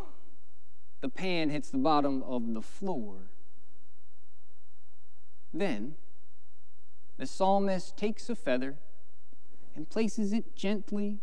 The 1.00 1.08
pan 1.08 1.48
hits 1.48 1.70
the 1.70 1.78
bottom 1.78 2.22
of 2.22 2.52
the 2.52 2.60
floor. 2.60 3.30
Then, 5.54 5.94
the 7.16 7.26
psalmist 7.26 7.96
takes 7.96 8.28
a 8.28 8.34
feather 8.34 8.76
and 9.74 9.88
places 9.88 10.32
it 10.32 10.56
gently 10.56 11.20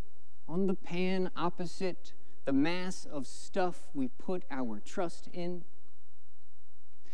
on 0.47 0.67
the 0.67 0.73
pan 0.73 1.29
opposite 1.35 2.13
the 2.45 2.53
mass 2.53 3.05
of 3.05 3.27
stuff 3.27 3.87
we 3.93 4.07
put 4.07 4.43
our 4.49 4.79
trust 4.79 5.29
in. 5.33 5.63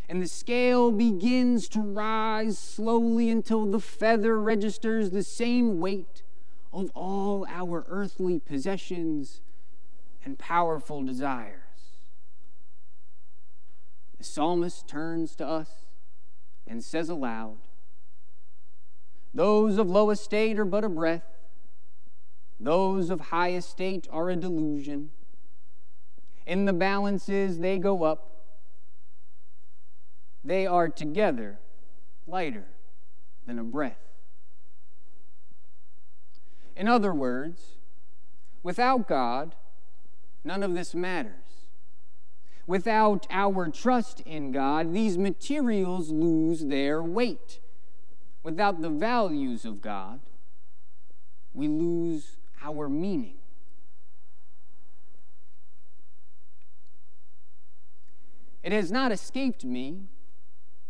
And 0.09 0.21
the 0.21 0.27
scale 0.27 0.91
begins 0.91 1.67
to 1.69 1.81
rise 1.81 2.57
slowly 2.57 3.29
until 3.29 3.65
the 3.65 3.79
feather 3.79 4.39
registers 4.39 5.09
the 5.09 5.23
same 5.23 5.79
weight 5.79 6.23
of 6.71 6.89
all 6.95 7.45
our 7.49 7.85
earthly 7.89 8.39
possessions 8.39 9.41
and 10.23 10.39
powerful 10.39 11.03
desires. 11.03 11.61
The 14.17 14.23
psalmist 14.23 14.87
turns 14.87 15.35
to 15.35 15.45
us 15.45 15.85
and 16.65 16.83
says 16.83 17.09
aloud, 17.09 17.57
those 19.37 19.77
of 19.77 19.87
low 19.87 20.09
estate 20.09 20.57
are 20.57 20.65
but 20.65 20.83
a 20.83 20.89
breath, 20.89 21.21
those 22.59 23.11
of 23.11 23.21
high 23.21 23.51
estate 23.51 24.07
are 24.11 24.31
a 24.31 24.35
delusion. 24.35 25.11
In 26.47 26.65
the 26.65 26.73
balances, 26.73 27.59
they 27.59 27.77
go 27.77 28.01
up. 28.03 28.31
They 30.43 30.65
are 30.65 30.89
together 30.89 31.59
lighter 32.25 32.65
than 33.45 33.59
a 33.59 33.63
breath. 33.63 33.99
In 36.75 36.87
other 36.87 37.13
words, 37.13 37.75
without 38.63 39.07
God, 39.07 39.53
none 40.43 40.63
of 40.63 40.73
this 40.73 40.95
matters. 40.95 41.67
Without 42.65 43.27
our 43.29 43.69
trust 43.69 44.21
in 44.21 44.51
God, 44.51 44.95
these 44.95 45.15
materials 45.15 46.09
lose 46.09 46.65
their 46.65 47.03
weight 47.03 47.59
without 48.47 48.81
the 48.81 48.89
values 48.89 49.65
of 49.65 49.81
God, 49.81 50.21
we 51.53 51.67
lose 51.67 52.37
our 52.63 52.87
meaning. 52.87 53.35
It 58.63 58.71
has 58.71 58.89
not 58.89 59.11
escaped 59.11 59.65
me 59.65 60.03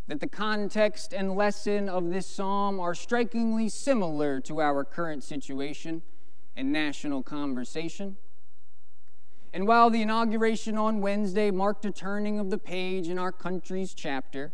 that 0.05 0.19
the 0.19 0.27
context 0.27 1.13
and 1.13 1.35
lesson 1.35 1.89
of 1.89 2.11
this 2.11 2.27
psalm 2.27 2.79
are 2.79 2.93
strikingly 2.93 3.69
similar 3.69 4.39
to 4.41 4.61
our 4.61 4.83
current 4.83 5.23
situation 5.23 6.03
and 6.55 6.71
national 6.71 7.23
conversation. 7.23 8.17
And 9.51 9.67
while 9.67 9.89
the 9.89 10.03
inauguration 10.03 10.77
on 10.77 11.01
Wednesday 11.01 11.49
marked 11.49 11.85
a 11.85 11.91
turning 11.91 12.37
of 12.37 12.51
the 12.51 12.59
page 12.59 13.07
in 13.07 13.17
our 13.17 13.31
country's 13.31 13.95
chapter, 13.95 14.51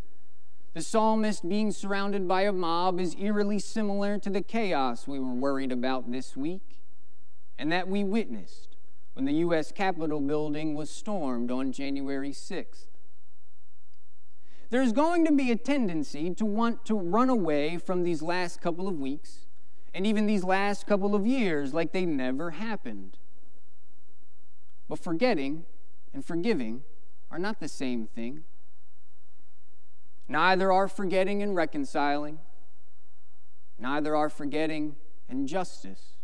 the 0.73 0.81
psalmist 0.81 1.47
being 1.47 1.71
surrounded 1.71 2.27
by 2.27 2.41
a 2.43 2.51
mob 2.51 2.99
is 2.99 3.15
eerily 3.19 3.59
similar 3.59 4.17
to 4.17 4.29
the 4.29 4.41
chaos 4.41 5.07
we 5.07 5.19
were 5.19 5.33
worried 5.33 5.71
about 5.71 6.11
this 6.11 6.35
week 6.35 6.81
and 7.59 7.71
that 7.71 7.87
we 7.87 8.03
witnessed 8.03 8.75
when 9.13 9.25
the 9.25 9.33
U.S. 9.33 9.71
Capitol 9.71 10.19
building 10.19 10.73
was 10.73 10.89
stormed 10.89 11.51
on 11.51 11.71
January 11.71 12.31
6th. 12.31 12.87
There's 14.71 14.91
going 14.91 15.23
to 15.25 15.31
be 15.31 15.51
a 15.51 15.55
tendency 15.55 16.33
to 16.33 16.45
want 16.45 16.83
to 16.85 16.95
run 16.95 17.29
away 17.29 17.77
from 17.77 18.01
these 18.01 18.23
last 18.23 18.59
couple 18.59 18.87
of 18.87 18.99
weeks 18.99 19.45
and 19.93 20.07
even 20.07 20.25
these 20.25 20.43
last 20.43 20.87
couple 20.87 21.13
of 21.13 21.27
years 21.27 21.75
like 21.75 21.91
they 21.91 22.07
never 22.07 22.51
happened. 22.51 23.19
But 24.89 24.97
forgetting 24.97 25.65
and 26.11 26.25
forgiving 26.25 26.81
are 27.29 27.37
not 27.37 27.59
the 27.59 27.67
same 27.67 28.07
thing. 28.07 28.43
Neither 30.27 30.71
are 30.71 30.87
forgetting 30.87 31.43
and 31.43 31.55
reconciling, 31.55 32.39
neither 33.77 34.15
are 34.15 34.29
forgetting 34.29 34.95
and 35.29 35.47
justice. 35.47 36.15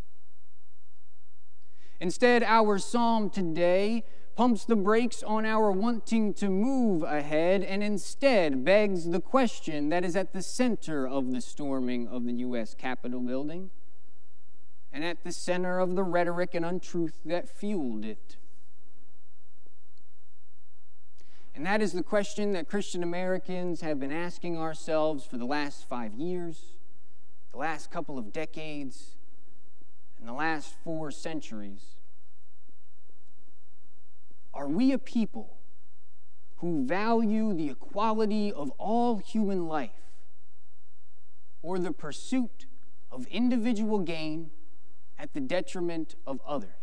Instead, 2.00 2.44
our 2.44 2.78
psalm 2.78 3.30
today 3.30 4.06
pumps 4.36 4.64
the 4.64 4.76
brakes 4.76 5.22
on 5.22 5.46
our 5.46 5.70
wanting 5.70 6.34
to 6.34 6.50
move 6.50 7.04
ahead 7.04 7.62
and 7.62 7.84
instead 7.84 8.64
begs 8.64 9.10
the 9.10 9.20
question 9.20 9.90
that 9.90 10.06
is 10.06 10.16
at 10.16 10.32
the 10.32 10.42
center 10.42 11.06
of 11.06 11.34
the 11.34 11.42
storming 11.42 12.08
of 12.08 12.24
the 12.24 12.32
U.S. 12.36 12.74
Capitol 12.74 13.20
building 13.20 13.70
and 14.94 15.04
at 15.04 15.26
the 15.26 15.34
center 15.34 15.80
of 15.80 15.96
the 15.96 16.04
rhetoric 16.04 16.56
and 16.56 16.66
untruth 16.66 17.20
that 17.26 17.50
fueled 17.50 18.06
it. 18.06 18.38
And 21.60 21.66
that 21.66 21.82
is 21.82 21.92
the 21.92 22.04
question 22.04 22.54
that 22.54 22.70
Christian 22.70 23.04
Americans 23.04 23.82
have 23.82 24.00
been 24.00 24.14
asking 24.14 24.58
ourselves 24.58 25.26
for 25.26 25.36
the 25.38 25.44
last 25.44 25.90
five 25.90 26.14
years, 26.14 26.78
the 27.52 27.58
last 27.58 27.92
couple 27.92 28.18
of 28.18 28.32
decades, 28.32 29.18
and 30.18 30.26
the 30.26 30.32
last 30.32 30.74
four 30.86 31.12
centuries. 31.12 31.98
Are 34.54 34.70
we 34.70 34.94
a 34.94 34.98
people 34.98 35.58
who 36.60 36.86
value 36.86 37.54
the 37.54 37.72
equality 37.72 38.54
of 38.54 38.72
all 38.78 39.18
human 39.18 39.68
life 39.68 40.14
or 41.62 41.78
the 41.78 41.92
pursuit 41.92 42.68
of 43.12 43.28
individual 43.28 44.00
gain 44.00 44.52
at 45.18 45.34
the 45.34 45.42
detriment 45.42 46.16
of 46.26 46.40
others? 46.48 46.79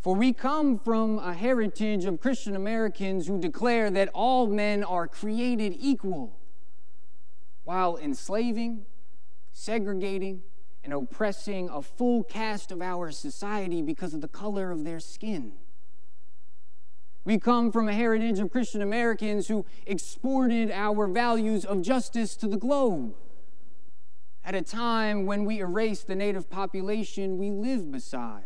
For 0.00 0.14
we 0.14 0.32
come 0.32 0.78
from 0.78 1.18
a 1.18 1.34
heritage 1.34 2.04
of 2.04 2.20
Christian 2.20 2.54
Americans 2.54 3.26
who 3.26 3.40
declare 3.40 3.90
that 3.90 4.08
all 4.14 4.46
men 4.46 4.84
are 4.84 5.08
created 5.08 5.74
equal 5.78 6.38
while 7.64 7.96
enslaving, 7.96 8.86
segregating, 9.52 10.42
and 10.84 10.92
oppressing 10.92 11.68
a 11.68 11.82
full 11.82 12.22
caste 12.22 12.70
of 12.70 12.80
our 12.80 13.10
society 13.10 13.82
because 13.82 14.14
of 14.14 14.20
the 14.20 14.28
color 14.28 14.70
of 14.70 14.84
their 14.84 15.00
skin. 15.00 15.52
We 17.24 17.38
come 17.38 17.72
from 17.72 17.88
a 17.88 17.92
heritage 17.92 18.38
of 18.38 18.50
Christian 18.50 18.80
Americans 18.80 19.48
who 19.48 19.66
exported 19.84 20.70
our 20.70 21.08
values 21.08 21.64
of 21.64 21.82
justice 21.82 22.36
to 22.36 22.46
the 22.46 22.56
globe. 22.56 23.14
At 24.44 24.54
a 24.54 24.62
time 24.62 25.26
when 25.26 25.44
we 25.44 25.58
erased 25.58 26.06
the 26.06 26.14
native 26.14 26.48
population 26.48 27.36
we 27.36 27.50
live 27.50 27.90
beside. 27.92 28.44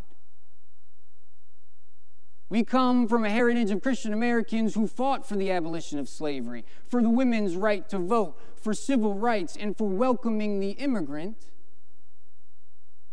We 2.53 2.65
come 2.65 3.09
from 3.09 3.25
a 3.25 3.31
heritage 3.31 3.71
of 3.71 3.81
Christian 3.81 4.13
Americans 4.13 4.75
who 4.75 4.87
fought 4.87 5.27
for 5.27 5.37
the 5.37 5.51
abolition 5.51 5.99
of 5.99 6.07
slavery, 6.07 6.67
for 6.87 7.01
the 7.01 7.09
women's 7.09 7.57
right 7.57 7.89
to 7.89 7.99
vote, 7.99 8.39
for 8.61 8.75
civil 8.75 9.15
rights, 9.15 9.57
and 9.59 9.75
for 9.75 9.89
welcoming 9.89 10.61
the 10.61 10.73
immigrant 10.73 11.47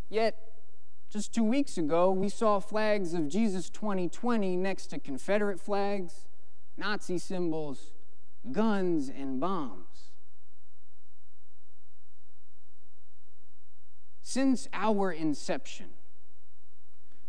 Yet, 0.09 0.35
just 1.09 1.33
two 1.33 1.43
weeks 1.45 1.77
ago, 1.77 2.11
we 2.11 2.27
saw 2.27 2.59
flags 2.59 3.13
of 3.13 3.29
Jesus 3.29 3.69
2020 3.69 4.57
next 4.57 4.87
to 4.87 4.99
Confederate 4.99 5.61
flags, 5.61 6.25
Nazi 6.75 7.17
symbols, 7.17 7.91
guns, 8.51 9.07
and 9.07 9.39
bombs. 9.39 10.11
Since 14.21 14.67
our 14.73 15.13
inception, 15.13 15.91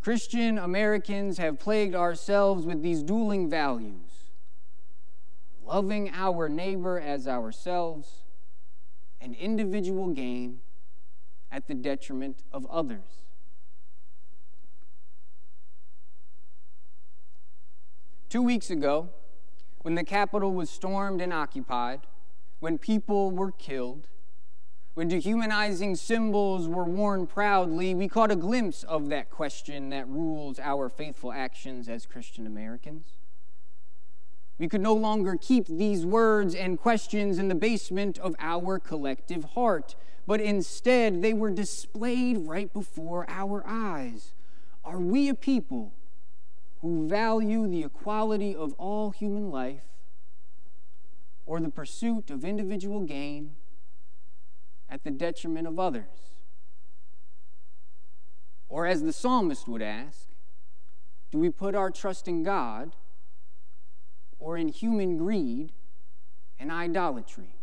Christian 0.01 0.59
Americans 0.59 1.39
have 1.39 1.59
plagued 1.59 1.95
ourselves 1.95 2.65
with 2.65 2.83
these 2.83 3.03
dueling 3.03 3.51
values 3.51 4.21
loving 5.71 6.11
our 6.13 6.49
neighbor 6.49 6.99
as 6.99 7.29
ourselves 7.29 8.23
and 9.21 9.37
individual 9.37 10.09
gain 10.09 10.59
at 11.53 11.69
the 11.69 11.75
detriment 11.75 12.43
of 12.53 12.67
others. 12.67 13.23
Two 18.29 18.43
weeks 18.43 18.71
ago, 18.71 19.11
when 19.83 19.95
the 19.95 20.05
Capitol 20.05 20.53
was 20.53 20.71
stormed 20.71 21.21
and 21.21 21.33
occupied, 21.33 22.01
when 22.59 22.77
people 22.77 23.31
were 23.31 23.53
killed, 23.53 24.09
when 24.95 25.09
dehumanizing 25.09 25.97
symbols 25.97 26.69
were 26.69 26.85
worn 26.85 27.27
proudly, 27.27 27.95
we 27.95 28.09
caught 28.09 28.31
a 28.31 28.37
glimpse 28.37 28.83
of 28.85 29.09
that 29.09 29.31
question 29.31 29.91
that 29.91 30.09
rules 30.09 30.59
our 30.59 30.89
faithful 30.89 31.33
actions 31.33 31.89
as 31.89 32.07
Christian 32.07 32.47
Americans. 32.47 33.07
We 34.59 34.69
could 34.69 34.83
no 34.83 34.95
longer 34.95 35.39
keep 35.41 35.67
these 35.67 36.05
words 36.05 36.55
and 36.55 36.79
questions 36.79 37.39
in 37.39 37.49
the 37.49 37.55
basement 37.55 38.19
of 38.19 38.35
our 38.39 38.79
collective 38.79 39.45
heart 39.55 39.95
but 40.31 40.41
instead 40.41 41.23
they 41.23 41.33
were 41.33 41.51
displayed 41.51 42.39
right 42.39 42.73
before 42.73 43.29
our 43.29 43.65
eyes. 43.67 44.33
Are 44.85 45.01
we 45.01 45.29
a 45.29 45.35
people 45.35 45.93
who 46.83 47.09
value 47.09 47.67
the 47.67 47.83
equality 47.83 48.55
of 48.55 48.73
all 48.75 49.11
human 49.11 49.51
life 49.51 49.83
or 51.47 51.59
the 51.59 51.69
pursuit 51.69 52.31
of 52.31 52.45
individual 52.45 53.01
gain 53.01 53.57
at 54.91 55.05
the 55.05 55.11
detriment 55.11 55.67
of 55.67 55.79
others? 55.79 56.05
Or, 58.69 58.87
as 58.87 59.03
the 59.03 59.13
psalmist 59.13 59.67
would 59.69 59.83
ask, 59.83 60.29
do 61.31 61.39
we 61.39 61.51
put 61.51 61.75
our 61.75 61.91
trust 61.91 62.27
in 62.29 62.43
God 62.43 62.95
or 64.39 64.57
in 64.57 64.69
human 64.69 65.17
greed 65.17 65.73
and 66.59 66.71
idolatry? 66.71 67.55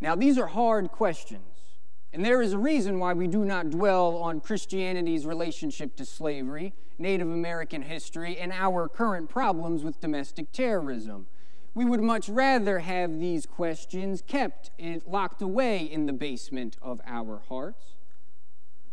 Now, 0.00 0.14
these 0.14 0.36
are 0.36 0.48
hard 0.48 0.90
questions, 0.90 1.78
and 2.12 2.24
there 2.24 2.42
is 2.42 2.52
a 2.52 2.58
reason 2.58 2.98
why 2.98 3.14
we 3.14 3.26
do 3.26 3.44
not 3.44 3.70
dwell 3.70 4.16
on 4.18 4.40
Christianity's 4.40 5.24
relationship 5.24 5.96
to 5.96 6.04
slavery, 6.04 6.74
Native 6.98 7.28
American 7.28 7.82
history, 7.82 8.36
and 8.36 8.52
our 8.52 8.88
current 8.88 9.30
problems 9.30 9.82
with 9.82 10.00
domestic 10.00 10.52
terrorism. 10.52 11.26
We 11.74 11.84
would 11.84 12.02
much 12.02 12.28
rather 12.28 12.78
have 12.78 13.18
these 13.18 13.46
questions 13.46 14.22
kept 14.24 14.70
and 14.78 15.02
locked 15.06 15.42
away 15.42 15.78
in 15.78 16.06
the 16.06 16.12
basement 16.12 16.76
of 16.80 17.00
our 17.04 17.42
hearts. 17.48 17.96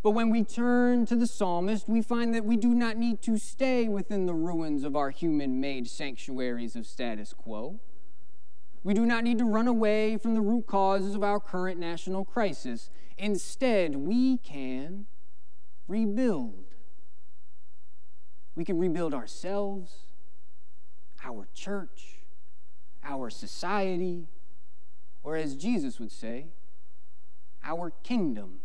But 0.02 0.12
when 0.12 0.32
we 0.32 0.44
turn 0.44 1.06
to 1.06 1.16
the 1.16 1.28
psalmist, 1.28 1.88
we 1.88 2.02
find 2.02 2.34
that 2.34 2.44
we 2.44 2.58
do 2.58 2.70
not 2.70 2.98
need 2.98 3.22
to 3.22 3.38
stay 3.38 3.88
within 3.88 4.26
the 4.26 4.34
ruins 4.34 4.84
of 4.84 4.96
our 4.96 5.12
human 5.12 5.62
made 5.62 5.88
sanctuaries 5.88 6.76
of 6.76 6.88
status 6.88 7.34
quo. 7.34 7.80
We 8.84 8.96
do 8.96 9.06
not 9.06 9.24
need 9.24 9.38
to 9.38 9.46
run 9.46 9.68
away 9.68 10.18
from 10.18 10.34
the 10.34 10.42
root 10.42 10.66
causes 10.66 11.14
of 11.14 11.24
our 11.24 11.40
current 11.40 11.80
national 11.80 12.26
crisis. 12.26 12.90
Instead, 13.16 13.96
we 13.96 14.38
can 14.38 15.06
rebuild. 15.88 16.66
We 18.56 18.66
can 18.66 18.80
rebuild 18.80 19.14
ourselves, 19.14 19.92
our 21.24 21.48
church, 21.54 22.21
our 23.04 23.30
society, 23.30 24.28
or 25.24 25.36
as 25.36 25.56
Jesus 25.56 26.00
would 26.00 26.12
say, 26.12 26.48
our 27.64 27.92
kingdom. 28.04 28.60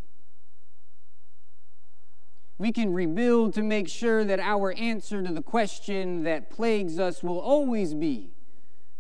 We 2.59 2.73
can 2.73 2.93
rebuild 2.95 3.53
to 3.55 3.63
make 3.63 3.89
sure 3.89 4.25
that 4.25 4.41
our 4.41 4.73
answer 4.73 5.23
to 5.23 5.33
the 5.33 5.43
question 5.43 6.23
that 6.25 6.49
plagues 6.49 6.99
us 6.99 7.23
will 7.23 7.39
always 7.39 7.93
be 7.93 8.31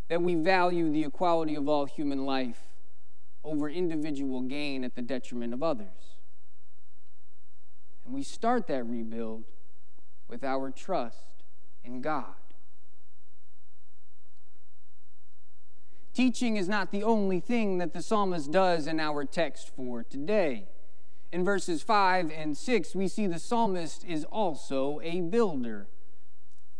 that 0.09 0.22
we 0.22 0.35
value 0.35 0.90
the 0.90 1.05
equality 1.05 1.55
of 1.55 1.68
all 1.68 1.87
human 1.87 2.25
life 2.25 2.61
over 3.42 3.68
individual 3.68 4.42
gain 4.42 4.85
at 4.85 4.94
the 4.94 5.03
detriment 5.03 5.55
of 5.55 5.62
others. 5.62 6.16
And 8.05 8.14
we 8.14 8.22
start 8.22 8.66
that 8.68 8.85
rebuild 8.85 9.44
with 10.29 10.44
our 10.44 10.70
trust 10.70 11.44
in 11.85 12.01
God. 12.01 12.35
Teaching 16.16 16.57
is 16.57 16.66
not 16.66 16.92
the 16.92 17.02
only 17.02 17.40
thing 17.40 17.76
that 17.76 17.92
the 17.92 18.00
psalmist 18.00 18.50
does 18.50 18.87
in 18.87 18.98
our 18.98 19.26
text 19.26 19.70
for 19.76 20.02
today. 20.02 20.64
In 21.31 21.44
verses 21.44 21.83
5 21.83 22.33
and 22.35 22.57
6, 22.57 22.94
we 22.94 23.07
see 23.07 23.26
the 23.26 23.38
psalmist 23.38 24.02
is 24.02 24.24
also 24.24 24.98
a 25.02 25.20
builder. 25.20 25.88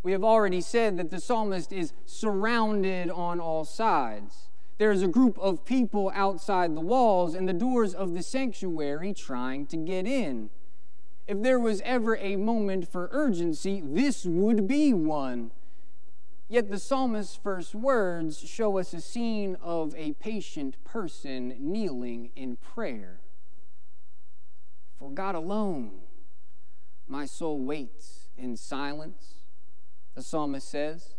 We 0.03 0.13
have 0.13 0.25
already 0.25 0.63
said 0.63 0.97
that 0.97 1.11
the 1.11 1.21
psalmist 1.21 1.71
is 1.71 1.93
surrounded 2.07 3.11
on 3.11 3.39
all 3.39 3.67
sides. 3.67 4.49
There 4.79 4.91
is 4.91 5.03
a 5.03 5.07
group 5.07 5.39
of 5.39 5.67
people 5.67 6.11
outside 6.15 6.75
the 6.75 6.81
walls 6.81 7.35
and 7.35 7.47
the 7.47 7.53
doors 7.53 7.93
of 7.93 8.15
the 8.15 8.23
sanctuary 8.23 9.13
trying 9.13 9.67
to 9.67 9.77
get 9.77 10.07
in. 10.07 10.49
If 11.27 11.43
there 11.43 11.61
was 11.61 11.83
ever 11.85 12.17
a 12.17 12.37
moment 12.37 12.91
for 12.91 13.11
urgency, 13.13 13.83
this 13.85 14.25
would 14.25 14.67
be 14.67 14.95
one. 14.95 15.51
Yet 16.49 16.71
the 16.71 16.79
psalmist's 16.79 17.35
first 17.35 17.75
words 17.75 18.39
show 18.39 18.79
us 18.79 18.95
a 18.95 19.01
scene 19.01 19.57
of 19.61 19.95
a 19.97 20.13
patient 20.13 20.83
person 20.85 21.57
kneeling 21.59 22.31
in 22.37 22.57
prayer. 22.57 23.21
For 24.99 25.11
God 25.11 25.35
alone, 25.35 26.03
my 27.09 27.27
soul 27.27 27.59
waits 27.59 28.29
in 28.39 28.57
silence, 28.57 29.35
the 30.15 30.23
psalmist 30.23 30.69
says, 30.69 31.15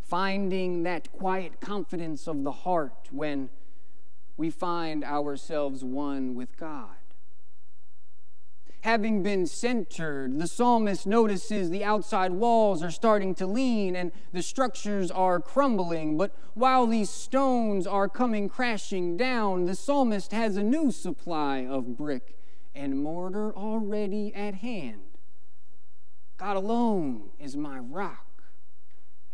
finding 0.00 0.84
that 0.84 1.12
quiet 1.12 1.60
confidence 1.60 2.28
of 2.28 2.44
the 2.44 2.52
heart 2.52 3.08
when 3.10 3.50
we 4.36 4.48
find 4.48 5.04
ourselves 5.04 5.82
one 5.82 6.34
with 6.36 6.56
God 6.56 6.99
having 8.82 9.22
been 9.22 9.46
centered. 9.46 10.38
The 10.38 10.46
psalmist 10.46 11.06
notices 11.06 11.70
the 11.70 11.84
outside 11.84 12.32
walls 12.32 12.82
are 12.82 12.90
starting 12.90 13.34
to 13.36 13.46
lean 13.46 13.94
and 13.94 14.12
the 14.32 14.42
structures 14.42 15.10
are 15.10 15.40
crumbling. 15.40 16.16
But 16.16 16.34
while 16.54 16.86
these 16.86 17.10
stones 17.10 17.86
are 17.86 18.08
coming 18.08 18.48
crashing 18.48 19.16
down, 19.16 19.66
the 19.66 19.74
psalmist 19.74 20.32
has 20.32 20.56
a 20.56 20.62
new 20.62 20.90
supply 20.90 21.66
of 21.66 21.96
brick 21.96 22.36
and 22.74 23.02
mortar 23.02 23.54
already 23.54 24.34
at 24.34 24.56
hand. 24.56 25.02
God 26.36 26.56
alone 26.56 27.30
is 27.38 27.56
my 27.56 27.78
rock 27.78 28.44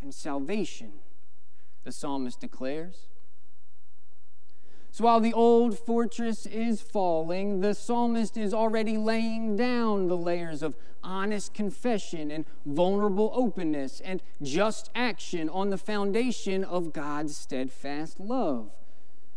and 0.03 0.13
salvation, 0.13 0.93
the 1.85 1.93
psalmist 1.93 2.41
declares. 2.41 3.07
So 4.97 5.05
while 5.05 5.21
the 5.21 5.35
old 5.35 5.79
fortress 5.79 6.47
is 6.47 6.81
falling, 6.81 7.61
the 7.61 7.75
psalmist 7.75 8.39
is 8.39 8.55
already 8.55 8.97
laying 8.97 9.55
down 9.55 10.09
the 10.09 10.17
layers 10.17 10.63
of 10.63 10.75
honest 11.05 11.53
confession 11.53 12.31
and 12.31 12.47
vulnerable 12.65 13.31
openness 13.35 14.01
and 14.01 14.23
just 14.41 14.89
action 14.95 15.51
on 15.51 15.69
the 15.69 15.77
foundation 15.77 16.65
of 16.65 16.95
God's 16.95 17.37
steadfast 17.37 18.19
love. 18.19 18.71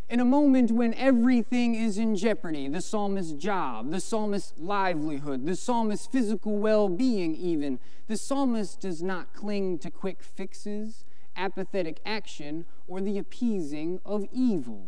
In 0.09 0.21
a 0.21 0.25
moment 0.25 0.71
when 0.71 0.93
everything 0.93 1.75
is 1.75 1.97
in 1.97 2.15
jeopardy, 2.15 2.69
the 2.69 2.81
psalmist's 2.81 3.33
job, 3.33 3.91
the 3.91 3.99
psalmist's 3.99 4.53
livelihood, 4.57 5.45
the 5.45 5.57
psalmist's 5.57 6.07
physical 6.07 6.57
well 6.57 6.87
being, 6.87 7.35
even, 7.35 7.79
the 8.07 8.15
psalmist 8.15 8.79
does 8.79 9.03
not 9.03 9.33
cling 9.33 9.77
to 9.79 9.91
quick 9.91 10.23
fixes, 10.23 11.03
apathetic 11.35 11.99
action, 12.05 12.63
or 12.87 13.01
the 13.01 13.17
appeasing 13.17 13.99
of 14.05 14.23
evil. 14.31 14.87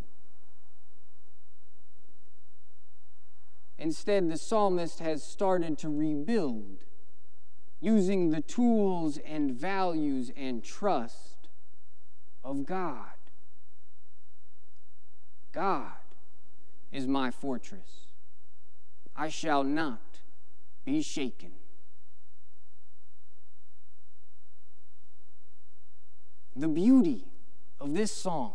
Instead, 3.81 4.29
the 4.29 4.37
psalmist 4.37 4.99
has 4.99 5.23
started 5.23 5.75
to 5.75 5.89
rebuild 5.89 6.85
using 7.79 8.29
the 8.29 8.41
tools 8.41 9.17
and 9.25 9.51
values 9.51 10.31
and 10.37 10.63
trust 10.63 11.47
of 12.43 12.63
God. 12.63 13.09
God 15.51 15.93
is 16.91 17.07
my 17.07 17.31
fortress. 17.31 18.05
I 19.15 19.29
shall 19.29 19.63
not 19.63 20.19
be 20.85 21.01
shaken. 21.01 21.53
The 26.55 26.67
beauty 26.67 27.25
of 27.79 27.95
this 27.95 28.11
psalm 28.11 28.51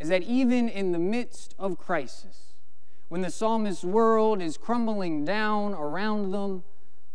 is 0.00 0.08
that 0.08 0.22
even 0.22 0.70
in 0.70 0.92
the 0.92 0.98
midst 0.98 1.54
of 1.58 1.76
crisis, 1.76 2.47
when 3.08 3.22
the 3.22 3.30
psalmist's 3.30 3.84
world 3.84 4.42
is 4.42 4.56
crumbling 4.56 5.24
down 5.24 5.74
around 5.74 6.32
them, 6.32 6.62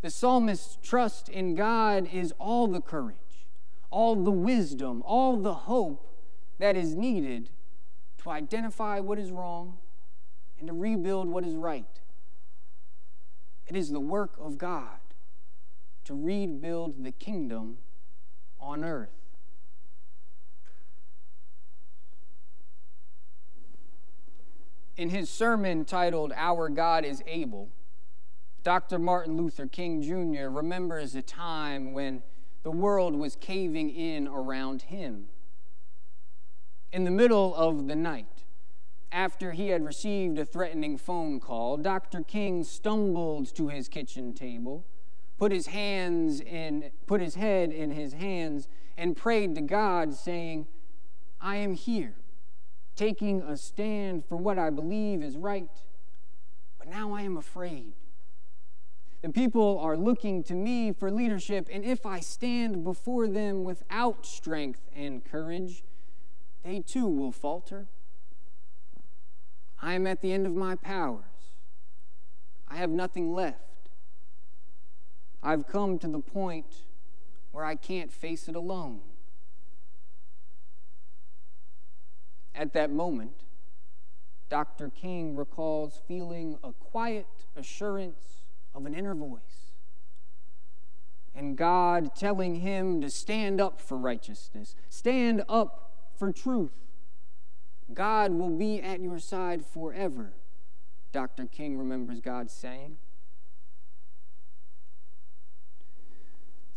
the 0.01 0.09
psalmist's 0.09 0.77
trust 0.81 1.29
in 1.29 1.55
God 1.55 2.09
is 2.11 2.33
all 2.39 2.67
the 2.67 2.81
courage, 2.81 3.47
all 3.89 4.15
the 4.15 4.31
wisdom, 4.31 5.03
all 5.05 5.37
the 5.37 5.53
hope 5.53 6.05
that 6.59 6.75
is 6.75 6.95
needed 6.95 7.49
to 8.17 8.29
identify 8.29 8.99
what 8.99 9.19
is 9.19 9.31
wrong 9.31 9.77
and 10.59 10.67
to 10.67 10.73
rebuild 10.73 11.27
what 11.27 11.45
is 11.45 11.55
right. 11.55 11.99
It 13.67 13.75
is 13.75 13.91
the 13.91 13.99
work 13.99 14.35
of 14.39 14.57
God 14.57 14.99
to 16.05 16.13
rebuild 16.13 17.03
the 17.03 17.11
kingdom 17.11 17.77
on 18.59 18.83
earth. 18.83 19.22
In 24.95 25.09
his 25.09 25.27
sermon 25.27 25.85
titled 25.85 26.33
Our 26.35 26.69
God 26.69 27.03
is 27.03 27.23
Able, 27.25 27.69
Dr. 28.63 28.99
Martin 28.99 29.35
Luther 29.35 29.65
King 29.65 30.03
Jr. 30.03 30.49
remembers 30.49 31.15
a 31.15 31.23
time 31.23 31.93
when 31.93 32.21
the 32.61 32.71
world 32.71 33.15
was 33.15 33.35
caving 33.35 33.89
in 33.89 34.27
around 34.27 34.83
him. 34.83 35.25
In 36.91 37.05
the 37.05 37.11
middle 37.11 37.55
of 37.55 37.87
the 37.87 37.95
night, 37.95 38.43
after 39.11 39.53
he 39.53 39.69
had 39.69 39.83
received 39.83 40.37
a 40.37 40.45
threatening 40.45 40.99
phone 40.99 41.39
call, 41.39 41.77
Dr. 41.77 42.21
King 42.21 42.63
stumbled 42.63 43.53
to 43.55 43.69
his 43.69 43.87
kitchen 43.87 44.31
table, 44.33 44.85
put 45.39 45.51
his 45.51 45.67
hands 45.67 46.39
in 46.39 46.91
put 47.07 47.19
his 47.19 47.33
head 47.33 47.71
in 47.71 47.89
his 47.89 48.13
hands 48.13 48.67
and 48.95 49.17
prayed 49.17 49.55
to 49.55 49.61
God 49.61 50.13
saying, 50.13 50.67
"I 51.41 51.55
am 51.55 51.73
here 51.73 52.13
taking 52.95 53.41
a 53.41 53.57
stand 53.57 54.25
for 54.25 54.35
what 54.35 54.59
I 54.59 54.69
believe 54.69 55.23
is 55.23 55.37
right, 55.37 55.69
but 56.77 56.87
now 56.87 57.13
I 57.13 57.21
am 57.21 57.37
afraid. 57.37 57.93
The 59.21 59.29
people 59.29 59.79
are 59.79 59.95
looking 59.95 60.43
to 60.43 60.53
me 60.53 60.91
for 60.91 61.09
leadership, 61.09 61.69
and 61.71 61.85
if 61.85 62.05
I 62.05 62.19
stand 62.19 62.83
before 62.83 63.27
them 63.27 63.63
without 63.63 64.25
strength 64.25 64.81
and 64.95 65.23
courage, 65.23 65.83
they 66.63 66.81
too 66.81 67.07
will 67.07 67.31
falter. 67.31 67.87
I 69.81 69.93
am 69.93 70.07
at 70.07 70.21
the 70.21 70.33
end 70.33 70.45
of 70.45 70.53
my 70.53 70.75
powers. 70.75 71.23
I 72.67 72.77
have 72.77 72.89
nothing 72.89 73.33
left. 73.33 73.59
I've 75.41 75.67
come 75.67 75.99
to 75.99 76.07
the 76.07 76.19
point 76.19 76.83
where 77.51 77.65
I 77.65 77.75
can't 77.75 78.11
face 78.11 78.47
it 78.47 78.55
alone. 78.55 79.01
At 82.55 82.73
that 82.73 82.91
moment, 82.91 83.43
Dr. 84.49 84.89
King 84.89 85.35
recalls 85.35 85.99
feeling 86.07 86.57
a 86.63 86.73
quiet 86.73 87.27
assurance 87.55 88.43
of 88.75 88.85
an 88.85 88.93
inner 88.93 89.15
voice 89.15 89.63
and 91.35 91.57
God 91.57 92.15
telling 92.15 92.55
him 92.55 93.01
to 93.01 93.09
stand 93.09 93.59
up 93.59 93.81
for 93.81 93.97
righteousness, 93.97 94.75
stand 94.89 95.43
up 95.49 95.91
for 96.15 96.31
truth. 96.31 96.79
God 97.93 98.31
will 98.31 98.49
be 98.49 98.81
at 98.81 99.01
your 99.01 99.19
side 99.19 99.65
forever, 99.65 100.33
Dr. 101.11 101.45
King 101.45 101.77
remembers 101.77 102.19
God 102.19 102.49
saying. 102.49 102.97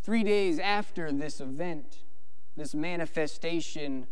Three 0.03 0.23
days 0.23 0.59
after 0.59 1.13
this 1.13 1.41
event, 1.41 1.99
this 2.57 2.75
manifestation 2.75 4.07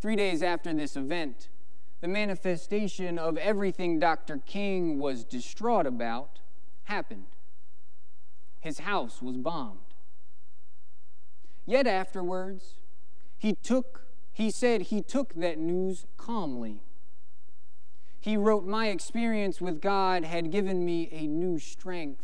Three 0.00 0.16
days 0.16 0.42
after 0.42 0.72
this 0.74 0.96
event, 0.96 1.48
the 2.00 2.08
manifestation 2.08 3.18
of 3.18 3.36
everything 3.38 3.98
Dr. 3.98 4.38
King 4.38 4.98
was 4.98 5.24
distraught 5.24 5.86
about 5.86 6.40
happened. 6.84 7.26
His 8.60 8.80
house 8.80 9.22
was 9.22 9.36
bombed. 9.36 9.78
Yet 11.64 11.86
afterwards, 11.86 12.76
he 13.36 13.54
took 13.54 14.02
he 14.32 14.50
said 14.50 14.82
he 14.82 15.00
took 15.00 15.32
that 15.32 15.58
news 15.58 16.04
calmly. 16.18 16.82
He 18.20 18.36
wrote, 18.36 18.66
My 18.66 18.88
experience 18.88 19.62
with 19.62 19.80
God 19.80 20.24
had 20.24 20.50
given 20.50 20.84
me 20.84 21.08
a 21.10 21.26
new 21.26 21.58
strength 21.58 22.22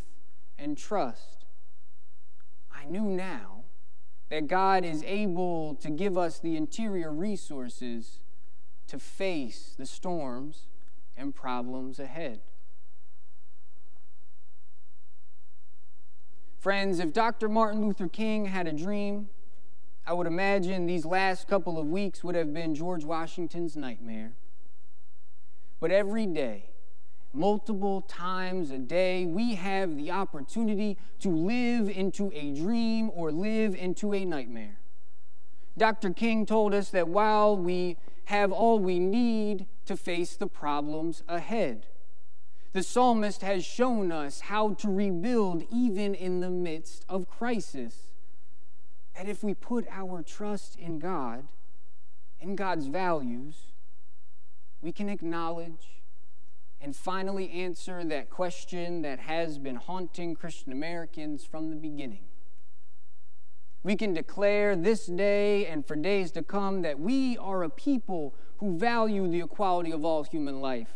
and 0.59 0.77
trust. 0.77 1.47
I 2.71 2.85
knew 2.85 3.05
now 3.05 3.62
that 4.33 4.47
God 4.47 4.83
is 4.83 5.05
able 5.07 5.75
to 5.75 5.91
give 5.91 6.17
us 6.17 6.39
the 6.39 6.57
interior 6.57 7.13
resources 7.13 8.19
to 8.87 8.99
face 8.99 9.75
the 9.77 9.85
storms 9.85 10.69
and 11.19 11.35
problems 11.35 11.99
ahead. 11.99 12.41
Friends, 16.59 16.99
if 16.99 17.13
Dr. 17.13 17.47
Martin 17.47 17.83
Luther 17.83 18.09
King 18.09 18.47
had 18.47 18.67
a 18.67 18.73
dream, 18.73 19.29
I 20.07 20.15
would 20.15 20.27
imagine 20.27 20.87
these 20.87 21.05
last 21.05 21.47
couple 21.47 21.79
of 21.79 21.87
weeks 21.89 22.25
would 22.25 22.35
have 22.35 22.55
been 22.55 22.75
George 22.75 23.05
Washington's 23.05 23.77
nightmare. 23.77 24.33
But 25.79 25.91
every 25.91 26.25
day, 26.25 26.71
multiple 27.33 28.03
times 28.03 28.71
a 28.71 28.79
day, 28.79 29.25
we 29.25 29.55
have 29.55 29.97
the 29.97 30.11
opportunity 30.11 30.99
to 31.21 31.29
live 31.29 31.89
into 31.89 32.31
a 32.35 32.53
dream 32.53 33.11
or 33.15 33.33
live 33.33 33.75
into 33.75 34.13
a 34.15 34.25
nightmare. 34.25 34.79
Dr. 35.77 36.13
King 36.13 36.45
told 36.45 36.75
us 36.75 36.91
that 36.91 37.09
while 37.09 37.57
we 37.57 37.97
have 38.27 38.53
all 38.53 38.79
we 38.79 38.99
need 38.99 39.67
to 39.87 39.97
face 39.97 40.37
the 40.37 40.47
problems 40.47 41.23
ahead, 41.27 41.87
the 42.73 42.83
psalmist 42.83 43.43
has 43.43 43.65
shown 43.65 44.13
us 44.13 44.41
how 44.41 44.75
to 44.75 44.89
rebuild 44.89 45.65
even 45.71 46.15
in 46.15 46.41
the 46.41 46.51
midst 46.51 47.05
of 47.09 47.29
crisis. 47.29 48.13
That 49.17 49.29
if 49.29 49.43
we 49.43 49.53
put 49.53 49.87
our 49.91 50.23
trust 50.23 50.77
in 50.77 50.99
God, 50.99 51.47
in 52.41 52.57
God's 52.57 52.87
values, 52.87 53.67
we 54.81 54.91
can 54.91 55.09
acknowledge 55.09 56.02
and 56.83 56.97
finally 56.97 57.51
answer 57.53 58.03
that 58.03 58.29
question 58.29 59.03
that 59.03 59.21
has 59.21 59.57
been 59.57 59.77
haunting 59.77 60.35
Christian 60.35 60.73
Americans 60.73 61.45
from 61.45 61.71
the 61.71 61.77
beginning. 61.77 62.25
We 63.85 63.95
can 63.95 64.13
declare 64.13 64.75
this 64.75 65.07
day 65.07 65.67
and 65.67 65.87
for 65.87 65.95
days 65.95 66.33
to 66.33 66.43
come 66.43 66.83
that 66.83 66.99
we 66.99 67.39
are 67.39 67.63
a 67.63 67.71
people 67.71 68.35
who 68.59 68.77
value 68.77 69.29
the 69.29 69.41
equality 69.41 69.93
of 69.93 70.05
all 70.05 70.25
human 70.25 70.61
life 70.61 70.95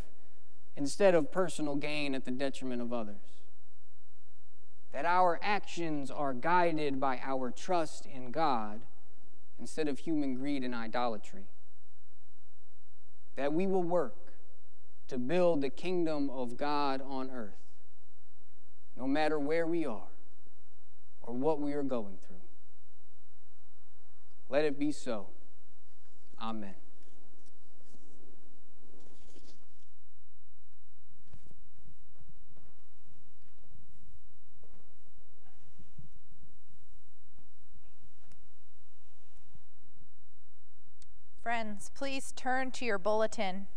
instead 0.77 1.15
of 1.15 1.31
personal 1.31 1.77
gain 1.77 2.15
at 2.15 2.25
the 2.25 2.31
detriment 2.33 2.83
of 2.83 2.93
others. 2.93 3.43
That 4.93 5.05
our 5.05 5.39
actions 5.41 6.11
are 6.11 6.35
guided 6.35 6.99
by 6.99 7.21
our 7.25 7.51
trust 7.51 8.07
in 8.07 8.33
God 8.33 8.81
instead 9.59 9.89
of 9.89 10.01
human 10.01 10.35
greed 10.35 10.65
and 10.65 10.75
idolatry. 10.75 11.47
That 13.37 13.53
we 13.53 13.67
will 13.67 13.83
work 13.83 14.26
to 15.09 15.19
build 15.19 15.61
the 15.63 15.71
kingdom 15.71 16.31
of 16.31 16.57
God 16.57 17.01
on 17.01 17.31
earth, 17.31 17.55
no 18.97 19.07
matter 19.07 19.39
where 19.39 19.67
we 19.67 19.87
are 19.87 20.09
or 21.23 21.35
what 21.35 21.61
we 21.61 21.73
are 21.75 21.83
going 21.83 22.19
through. 22.27 22.37
Let 24.49 24.65
it 24.65 24.79
be 24.79 24.93
so. 24.93 25.29
Amen. 26.41 26.75
Friends, 41.43 41.93
please 41.95 42.33
turn 42.35 42.73
to 42.73 42.85
your 42.85 42.99
bulletin 42.99 43.69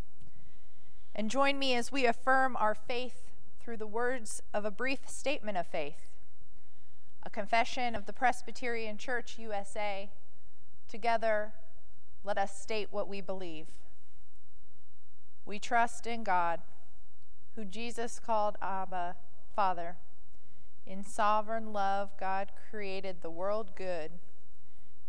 and 1.16 1.32
join 1.32 1.60
me 1.60 1.76
as 1.76 1.92
we 1.92 2.06
affirm 2.06 2.56
our 2.56 2.76
faith 2.76 3.32
through 3.60 3.78
the 3.78 3.88
words 3.88 4.42
of 4.54 4.66
a 4.66 4.72
brief 4.72 5.08
statement 5.08 5.58
of 5.58 5.68
faith, 5.68 6.10
a 7.24 7.30
confession 7.30 7.96
of 7.96 8.06
the 8.06 8.14
Presbyterian 8.14 8.98
Church 8.98 9.38
USA. 9.38 10.10
Together, 10.88 11.54
let 12.24 12.38
us 12.38 12.60
state 12.60 12.88
what 12.92 13.08
we 13.08 13.22
believe. 13.22 13.68
We 15.46 15.60
trust 15.60 16.08
in 16.08 16.24
God, 16.24 16.62
who 17.56 17.66
Jesus 17.66 18.20
called 18.20 18.56
Abba, 18.62 19.16
Father. 19.56 19.98
In 20.86 21.04
sovereign 21.04 21.74
love, 21.74 22.12
God 22.20 22.52
created 22.70 23.18
the 23.22 23.30
world 23.30 23.76
good 23.76 24.12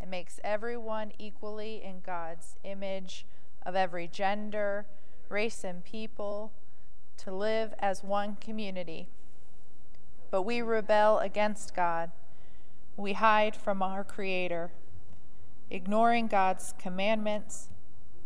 and 0.00 0.10
makes 0.10 0.40
everyone 0.42 1.12
equally 1.18 1.82
in 1.82 2.00
God's 2.00 2.56
image 2.64 3.26
of 3.64 3.76
every 3.76 4.08
gender 4.08 4.86
race, 5.30 5.64
and 5.64 5.84
people 5.84 6.52
to 7.18 7.32
live 7.32 7.74
as 7.78 8.02
one 8.02 8.36
community. 8.40 9.08
But 10.30 10.42
we 10.42 10.60
rebel 10.62 11.18
against 11.18 11.74
God. 11.74 12.10
We 12.96 13.14
hide 13.14 13.56
from 13.56 13.82
our 13.82 14.04
Creator. 14.04 14.70
Ignoring 15.70 16.26
God's 16.26 16.74
commandments, 16.78 17.68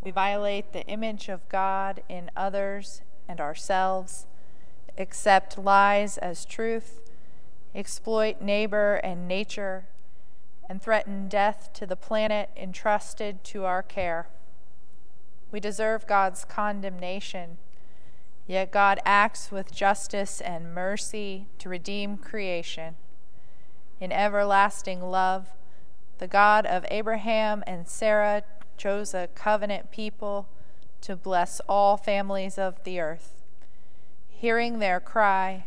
we 0.01 0.11
violate 0.11 0.73
the 0.73 0.85
image 0.85 1.29
of 1.29 1.47
God 1.49 2.03
in 2.09 2.31
others 2.35 3.01
and 3.27 3.39
ourselves, 3.39 4.27
accept 4.97 5.57
lies 5.57 6.17
as 6.17 6.45
truth, 6.45 7.01
exploit 7.73 8.41
neighbor 8.41 8.95
and 8.95 9.27
nature, 9.27 9.85
and 10.69 10.81
threaten 10.81 11.27
death 11.27 11.71
to 11.73 11.85
the 11.85 11.95
planet 11.95 12.49
entrusted 12.55 13.43
to 13.43 13.65
our 13.65 13.83
care. 13.83 14.27
We 15.51 15.59
deserve 15.59 16.07
God's 16.07 16.45
condemnation. 16.45 17.57
Yet 18.47 18.71
God 18.71 18.99
acts 19.05 19.51
with 19.51 19.73
justice 19.73 20.41
and 20.41 20.73
mercy 20.73 21.47
to 21.59 21.69
redeem 21.69 22.17
creation. 22.17 22.95
In 23.99 24.11
everlasting 24.11 25.01
love, 25.01 25.49
the 26.17 26.27
God 26.27 26.65
of 26.65 26.85
Abraham 26.89 27.63
and 27.65 27.87
Sarah 27.87 28.43
chose 28.77 29.13
a 29.13 29.29
covenant 29.33 29.91
people 29.91 30.47
to 31.01 31.15
bless 31.15 31.59
all 31.67 31.97
families 31.97 32.57
of 32.57 32.83
the 32.83 32.99
earth. 32.99 33.43
Hearing 34.29 34.79
their 34.79 34.99
cry, 34.99 35.65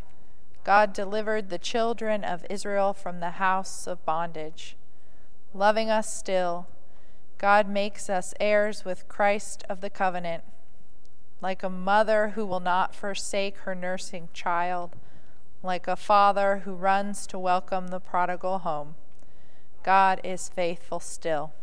God 0.63 0.93
delivered 0.93 1.49
the 1.49 1.57
children 1.57 2.23
of 2.23 2.45
Israel 2.49 2.93
from 2.93 3.19
the 3.19 3.31
house 3.31 3.87
of 3.87 4.05
bondage. 4.05 4.75
Loving 5.53 5.89
us 5.89 6.13
still, 6.13 6.67
God 7.39 7.69
makes 7.69 8.09
us 8.09 8.33
heirs 8.37 8.83
with 8.83 9.07
Christ 9.07 9.63
of 9.69 9.79
the 9.79 9.89
covenant. 9.89 10.43
Like 11.41 11.63
a 11.63 11.69
mother 11.69 12.33
who 12.35 12.45
will 12.45 12.59
not 12.59 12.93
forsake 12.93 13.59
her 13.59 13.73
nursing 13.73 14.27
child, 14.33 14.97
like 15.63 15.87
a 15.87 15.95
father 15.95 16.63
who 16.65 16.73
runs 16.73 17.25
to 17.27 17.39
welcome 17.39 17.87
the 17.87 18.01
prodigal 18.01 18.59
home, 18.59 18.95
God 19.83 20.19
is 20.21 20.49
faithful 20.49 20.99
still. 20.99 21.53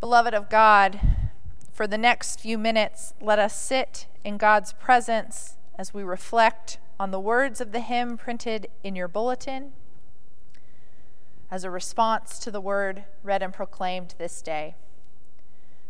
Beloved 0.00 0.34
of 0.34 0.50
God, 0.50 1.00
for 1.72 1.86
the 1.86 1.98
next 1.98 2.40
few 2.40 2.58
minutes, 2.58 3.14
let 3.22 3.38
us 3.38 3.58
sit 3.58 4.06
in 4.22 4.36
God's 4.36 4.74
presence 4.74 5.56
as 5.78 5.94
we 5.94 6.02
reflect 6.02 6.76
on 6.98 7.10
the 7.10 7.20
words 7.20 7.62
of 7.62 7.72
the 7.72 7.80
hymn 7.80 8.18
printed 8.18 8.68
in 8.84 8.94
your 8.94 9.08
bulletin 9.08 9.72
as 11.50 11.64
a 11.64 11.70
response 11.70 12.38
to 12.38 12.50
the 12.50 12.60
word 12.60 13.04
read 13.22 13.42
and 13.42 13.52
proclaimed 13.52 14.14
this 14.18 14.40
day. 14.42 14.74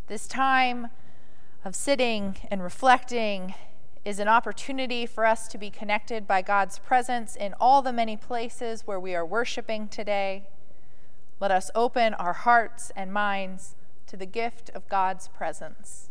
This 0.06 0.26
time 0.26 0.88
of 1.64 1.74
sitting 1.74 2.36
and 2.50 2.62
reflecting 2.62 3.54
is 4.04 4.18
an 4.18 4.28
opportunity 4.28 5.04
for 5.06 5.26
us 5.26 5.46
to 5.48 5.58
be 5.58 5.70
connected 5.70 6.26
by 6.26 6.42
God's 6.42 6.78
presence 6.78 7.36
in 7.36 7.54
all 7.60 7.82
the 7.82 7.92
many 7.92 8.16
places 8.16 8.86
where 8.86 8.98
we 8.98 9.14
are 9.14 9.26
worshiping 9.26 9.88
today. 9.88 10.44
Let 11.38 11.50
us 11.50 11.70
open 11.74 12.14
our 12.14 12.32
hearts 12.32 12.90
and 12.96 13.12
minds 13.12 13.74
to 14.06 14.16
the 14.16 14.26
gift 14.26 14.70
of 14.74 14.88
God's 14.88 15.28
presence. 15.28 16.09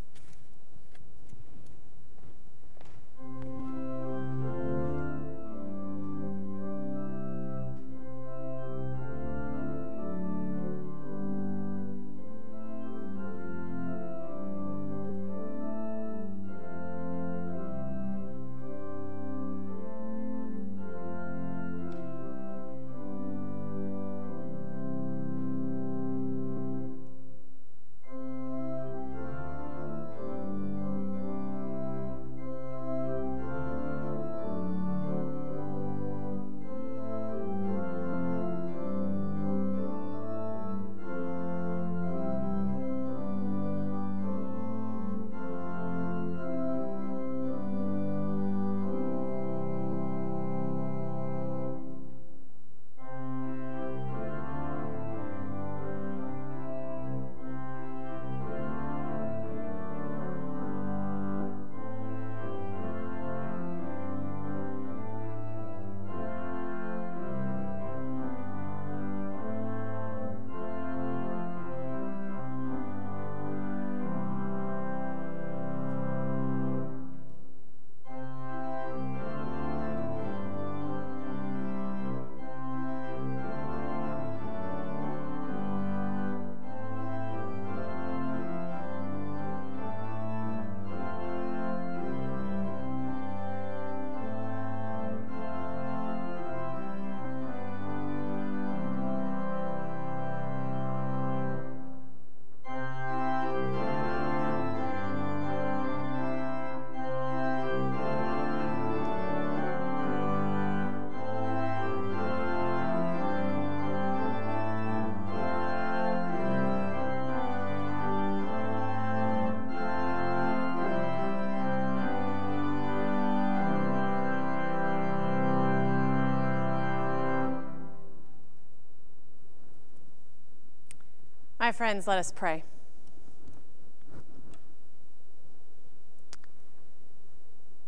My 131.69 131.73
friends, 131.73 132.08
let 132.08 132.17
us 132.17 132.32
pray. 132.32 132.63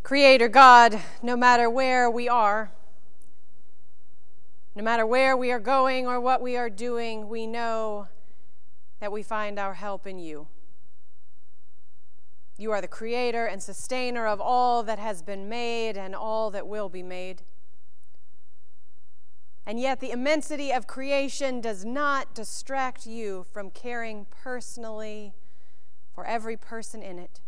Creator 0.03 0.49
God, 0.49 1.01
no 1.23 1.35
matter 1.35 1.67
where 1.67 2.07
we 2.07 2.29
are, 2.29 2.71
no 4.75 4.83
matter 4.83 5.03
where 5.03 5.35
we 5.35 5.51
are 5.51 5.59
going 5.59 6.05
or 6.05 6.21
what 6.21 6.43
we 6.43 6.55
are 6.57 6.69
doing, 6.69 7.27
we 7.27 7.47
know 7.47 8.07
that 8.99 9.11
we 9.11 9.23
find 9.23 9.57
our 9.57 9.73
help 9.73 10.05
in 10.05 10.19
you. 10.19 10.47
You 12.59 12.71
are 12.73 12.81
the 12.81 12.87
creator 12.87 13.47
and 13.47 13.63
sustainer 13.63 14.27
of 14.27 14.39
all 14.39 14.83
that 14.83 14.99
has 14.99 15.23
been 15.23 15.49
made 15.49 15.97
and 15.97 16.13
all 16.13 16.51
that 16.51 16.67
will 16.67 16.87
be 16.87 17.01
made. 17.01 17.41
And 19.65 19.79
yet, 19.79 19.99
the 19.99 20.11
immensity 20.11 20.71
of 20.71 20.87
creation 20.87 21.61
does 21.61 21.85
not 21.85 22.33
distract 22.33 23.05
you 23.05 23.45
from 23.51 23.69
caring 23.69 24.25
personally 24.29 25.33
for 26.13 26.25
every 26.25 26.57
person 26.57 27.03
in 27.03 27.19
it. 27.19 27.41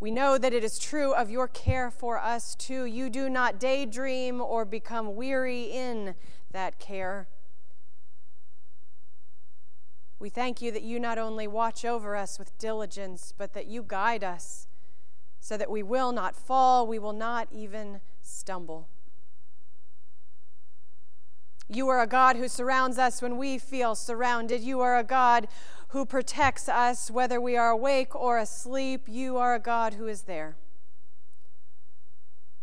We 0.00 0.10
know 0.10 0.38
that 0.38 0.52
it 0.52 0.64
is 0.64 0.78
true 0.78 1.14
of 1.14 1.30
your 1.30 1.48
care 1.48 1.90
for 1.90 2.18
us 2.18 2.54
too. 2.54 2.84
You 2.84 3.08
do 3.08 3.28
not 3.28 3.60
daydream 3.60 4.40
or 4.40 4.64
become 4.64 5.14
weary 5.14 5.64
in 5.64 6.14
that 6.52 6.78
care. 6.78 7.28
We 10.18 10.28
thank 10.30 10.62
you 10.62 10.72
that 10.72 10.82
you 10.82 10.98
not 10.98 11.18
only 11.18 11.46
watch 11.46 11.84
over 11.84 12.16
us 12.16 12.38
with 12.38 12.56
diligence, 12.58 13.32
but 13.36 13.52
that 13.52 13.66
you 13.66 13.84
guide 13.86 14.24
us 14.24 14.66
so 15.40 15.56
that 15.58 15.70
we 15.70 15.82
will 15.82 16.12
not 16.12 16.34
fall, 16.34 16.86
we 16.86 16.98
will 16.98 17.12
not 17.12 17.48
even 17.52 18.00
stumble. 18.22 18.88
You 21.68 21.88
are 21.88 22.02
a 22.02 22.06
God 22.06 22.36
who 22.36 22.46
surrounds 22.46 22.98
us 22.98 23.22
when 23.22 23.38
we 23.38 23.56
feel 23.56 23.94
surrounded. 23.94 24.60
You 24.60 24.80
are 24.80 24.98
a 24.98 25.04
God 25.04 25.48
who 25.88 26.04
protects 26.04 26.68
us 26.68 27.10
whether 27.10 27.40
we 27.40 27.56
are 27.56 27.70
awake 27.70 28.14
or 28.14 28.38
asleep. 28.38 29.04
You 29.08 29.38
are 29.38 29.54
a 29.54 29.60
God 29.60 29.94
who 29.94 30.06
is 30.06 30.22
there, 30.22 30.56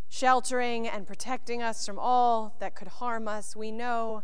sheltering 0.07 0.87
and 0.87 1.07
protecting 1.07 1.63
us 1.63 1.85
from 1.85 1.97
all 1.97 2.55
that 2.59 2.75
could 2.75 2.89
harm 2.89 3.27
us. 3.27 3.55
We 3.55 3.71
know 3.71 4.21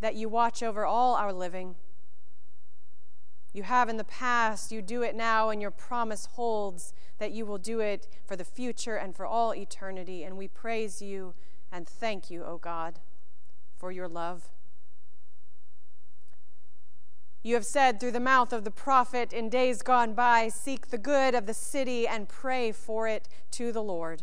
that 0.00 0.16
you 0.16 0.28
watch 0.28 0.62
over 0.62 0.84
all 0.84 1.14
our 1.14 1.32
living. 1.32 1.76
You 3.54 3.62
have 3.62 3.88
in 3.88 3.96
the 3.96 4.04
past, 4.04 4.70
you 4.70 4.82
do 4.82 5.02
it 5.02 5.16
now, 5.16 5.48
and 5.48 5.62
your 5.62 5.70
promise 5.70 6.26
holds 6.32 6.92
that 7.18 7.32
you 7.32 7.46
will 7.46 7.58
do 7.58 7.80
it 7.80 8.06
for 8.26 8.36
the 8.36 8.44
future 8.44 8.96
and 8.96 9.16
for 9.16 9.24
all 9.24 9.54
eternity. 9.54 10.24
And 10.24 10.36
we 10.36 10.46
praise 10.46 11.00
you 11.00 11.32
and 11.72 11.88
thank 11.88 12.30
you, 12.30 12.44
O 12.44 12.58
God 12.58 12.98
for 13.78 13.92
your 13.92 14.08
love. 14.08 14.48
You 17.42 17.54
have 17.54 17.64
said 17.64 17.98
through 17.98 18.10
the 18.12 18.20
mouth 18.20 18.52
of 18.52 18.64
the 18.64 18.70
prophet 18.70 19.32
in 19.32 19.48
days 19.48 19.82
gone 19.82 20.12
by 20.12 20.48
seek 20.48 20.88
the 20.88 20.98
good 20.98 21.34
of 21.34 21.46
the 21.46 21.54
city 21.54 22.06
and 22.06 22.28
pray 22.28 22.72
for 22.72 23.06
it 23.06 23.28
to 23.52 23.72
the 23.72 23.82
Lord. 23.82 24.22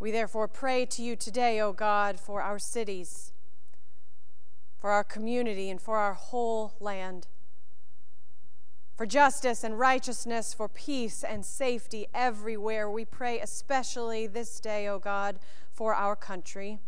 We 0.00 0.10
therefore 0.10 0.46
pray 0.46 0.84
to 0.86 1.02
you 1.02 1.16
today, 1.16 1.60
O 1.60 1.72
God, 1.72 2.20
for 2.20 2.42
our 2.42 2.58
cities, 2.58 3.32
for 4.78 4.90
our 4.90 5.04
community, 5.04 5.70
and 5.70 5.80
for 5.80 5.96
our 5.96 6.14
whole 6.14 6.74
land. 6.80 7.26
For 8.96 9.06
justice 9.06 9.64
and 9.64 9.78
righteousness, 9.78 10.52
for 10.52 10.68
peace 10.68 11.24
and 11.24 11.46
safety 11.46 12.08
everywhere. 12.12 12.90
We 12.90 13.04
pray 13.04 13.40
especially 13.40 14.26
this 14.26 14.60
day, 14.60 14.88
O 14.88 14.98
God, 14.98 15.38
for 15.72 15.94
our 15.94 16.16
country. 16.16 16.80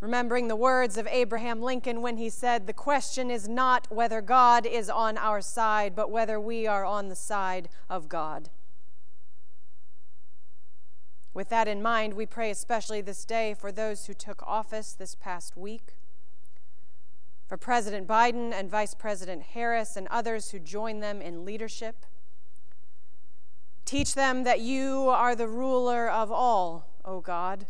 Remembering 0.00 0.48
the 0.48 0.56
words 0.56 0.96
of 0.96 1.06
Abraham 1.08 1.60
Lincoln 1.60 2.00
when 2.00 2.16
he 2.16 2.30
said, 2.30 2.66
The 2.66 2.72
question 2.72 3.30
is 3.30 3.46
not 3.46 3.86
whether 3.90 4.22
God 4.22 4.64
is 4.64 4.88
on 4.88 5.18
our 5.18 5.42
side, 5.42 5.94
but 5.94 6.10
whether 6.10 6.40
we 6.40 6.66
are 6.66 6.86
on 6.86 7.08
the 7.08 7.14
side 7.14 7.68
of 7.90 8.08
God. 8.08 8.48
With 11.34 11.50
that 11.50 11.68
in 11.68 11.82
mind, 11.82 12.14
we 12.14 12.24
pray 12.24 12.50
especially 12.50 13.02
this 13.02 13.26
day 13.26 13.52
for 13.52 13.70
those 13.70 14.06
who 14.06 14.14
took 14.14 14.42
office 14.46 14.94
this 14.94 15.14
past 15.14 15.54
week, 15.54 15.94
for 17.46 17.58
President 17.58 18.08
Biden 18.08 18.52
and 18.54 18.70
Vice 18.70 18.94
President 18.94 19.42
Harris 19.42 19.96
and 19.96 20.08
others 20.08 20.50
who 20.50 20.58
join 20.58 21.00
them 21.00 21.20
in 21.20 21.44
leadership. 21.44 22.06
Teach 23.84 24.14
them 24.14 24.44
that 24.44 24.60
you 24.60 25.10
are 25.10 25.36
the 25.36 25.48
ruler 25.48 26.08
of 26.08 26.32
all, 26.32 26.88
O 27.04 27.20
God 27.20 27.66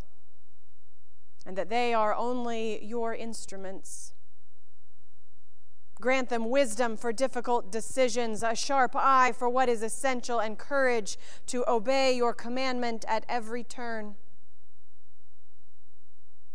and 1.47 1.57
that 1.57 1.71
they 1.71 1.95
are 1.95 2.15
only 2.15 2.85
your 2.85 3.15
instruments. 3.15 4.13
Grant 6.01 6.31
them 6.31 6.49
wisdom 6.49 6.97
for 6.97 7.13
difficult 7.13 7.71
decisions, 7.71 8.43
a 8.43 8.55
sharp 8.55 8.93
eye 8.95 9.33
for 9.37 9.49
what 9.49 9.69
is 9.69 9.83
essential, 9.83 10.39
and 10.39 10.59
courage 10.59 11.19
to 11.47 11.69
obey 11.71 12.17
your 12.17 12.33
commandment 12.33 13.05
at 13.07 13.27
every 13.29 13.63
turn. 13.63 14.15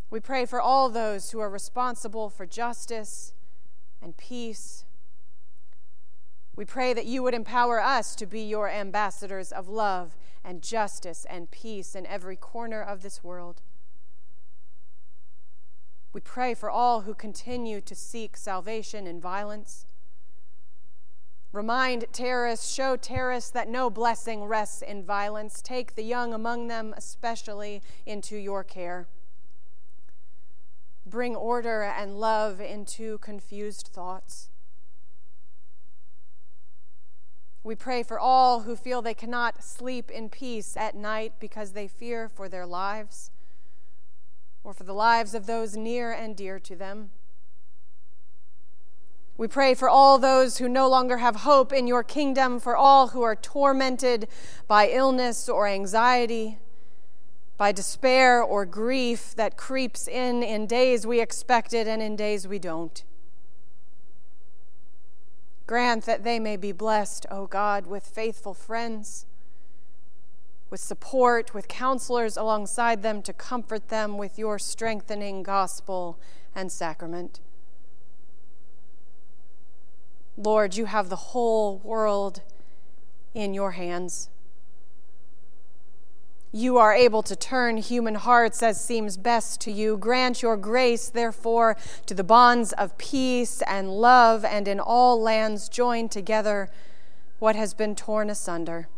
We 0.09 0.19
pray 0.19 0.45
for 0.45 0.61
all 0.61 0.89
those 0.89 1.31
who 1.31 1.39
are 1.39 1.49
responsible 1.49 2.29
for 2.29 2.45
justice 2.45 3.33
and 4.01 4.15
peace. 4.17 4.85
We 6.55 6.65
pray 6.65 6.93
that 6.93 7.05
you 7.05 7.21
would 7.21 7.33
empower 7.33 7.81
us 7.81 8.15
to 8.15 8.25
be 8.25 8.41
your 8.41 8.69
ambassadors 8.69 9.51
of 9.51 9.67
love 9.67 10.15
and 10.43 10.61
justice 10.61 11.25
and 11.29 11.51
peace 11.51 11.95
in 11.95 12.05
every 12.05 12.35
corner 12.35 12.81
of 12.81 13.01
this 13.01 13.23
world. 13.23 13.61
We 16.15 16.21
pray 16.21 16.53
for 16.53 16.69
all 16.69 17.01
who 17.01 17.13
continue 17.13 17.81
to 17.81 17.93
seek 17.93 18.37
salvation 18.37 19.05
in 19.05 19.19
violence. 19.19 19.85
Remind 21.51 22.05
terrorists, 22.13 22.73
show 22.73 22.95
terrorists 22.95 23.49
that 23.49 23.67
no 23.67 23.89
blessing 23.89 24.45
rests 24.45 24.81
in 24.81 25.03
violence. 25.03 25.61
Take 25.61 25.95
the 25.95 26.05
young 26.05 26.33
among 26.33 26.69
them, 26.69 26.93
especially, 26.95 27.81
into 28.05 28.37
your 28.37 28.63
care. 28.63 29.09
Bring 31.05 31.35
order 31.35 31.83
and 31.83 32.17
love 32.17 32.61
into 32.61 33.17
confused 33.17 33.89
thoughts. 33.91 34.47
We 37.61 37.75
pray 37.75 38.03
for 38.03 38.17
all 38.17 38.61
who 38.61 38.77
feel 38.77 39.01
they 39.01 39.13
cannot 39.13 39.65
sleep 39.65 40.09
in 40.09 40.29
peace 40.29 40.77
at 40.77 40.95
night 40.95 41.33
because 41.41 41.73
they 41.73 41.89
fear 41.89 42.29
for 42.29 42.47
their 42.47 42.65
lives 42.65 43.31
or 44.65 44.73
for 44.73 44.83
the 44.83 44.93
lives 44.93 45.35
of 45.35 45.45
those 45.45 45.77
near 45.77 46.11
and 46.11 46.35
dear 46.35 46.59
to 46.59 46.75
them. 46.75 47.11
We 49.37 49.47
pray 49.47 49.75
for 49.75 49.87
all 49.87 50.17
those 50.17 50.57
who 50.57 50.67
no 50.67 50.89
longer 50.89 51.17
have 51.17 51.37
hope 51.37 51.71
in 51.71 51.85
your 51.85 52.03
kingdom, 52.03 52.59
for 52.59 52.75
all 52.75 53.09
who 53.09 53.21
are 53.21 53.35
tormented 53.35 54.27
by 54.67 54.89
illness 54.89 55.47
or 55.47 55.67
anxiety, 55.67 56.57
by 57.57 57.71
despair 57.71 58.41
or 58.41 58.65
grief 58.65 59.35
that 59.35 59.55
creeps 59.55 60.07
in 60.07 60.41
in 60.41 60.65
days 60.65 61.05
we 61.05 61.21
expected 61.21 61.87
and 61.87 62.01
in 62.01 62.15
days 62.15 62.47
we 62.47 62.57
don't. 62.57 63.03
Grant 65.67 66.05
that 66.05 66.23
they 66.23 66.39
may 66.39 66.57
be 66.57 66.71
blessed, 66.71 67.25
O 67.29 67.45
God, 67.45 67.85
with 67.87 68.07
faithful 68.07 68.53
friends 68.53 69.25
with 70.75 70.81
support, 70.81 71.53
with 71.53 71.69
counselors 71.69 72.35
alongside 72.35 73.01
them 73.01 73.21
to 73.21 73.31
comfort 73.31 73.87
them 73.87 74.17
with 74.17 74.37
your 74.37 74.59
strengthening 74.59 75.41
gospel 75.41 76.19
and 76.53 76.69
sacrament. 76.69 77.39
Lord, 80.35 80.75
you 80.75 80.83
have 80.83 81.07
the 81.07 81.31
whole 81.31 81.77
world 81.77 82.41
in 83.33 83.53
your 83.53 83.71
hands. 83.71 84.29
You 86.51 86.77
are 86.77 86.93
able 86.93 87.23
to 87.23 87.37
turn 87.37 87.77
human 87.77 88.15
hearts 88.15 88.61
as 88.61 88.83
seems 88.83 89.15
best 89.15 89.61
to 89.61 89.71
you. 89.71 89.95
Grant 89.95 90.41
your 90.41 90.57
grace, 90.57 91.07
therefore, 91.07 91.77
to 92.05 92.13
the 92.13 92.21
bonds 92.21 92.73
of 92.73 92.97
peace 92.97 93.61
and 93.61 93.89
love, 93.89 94.43
and 94.43 94.67
in 94.67 94.81
all 94.81 95.21
lands 95.21 95.69
join 95.69 96.09
together 96.09 96.69
what 97.39 97.55
has 97.55 97.73
been 97.73 97.95
torn 97.95 98.29
asunder. 98.29 98.89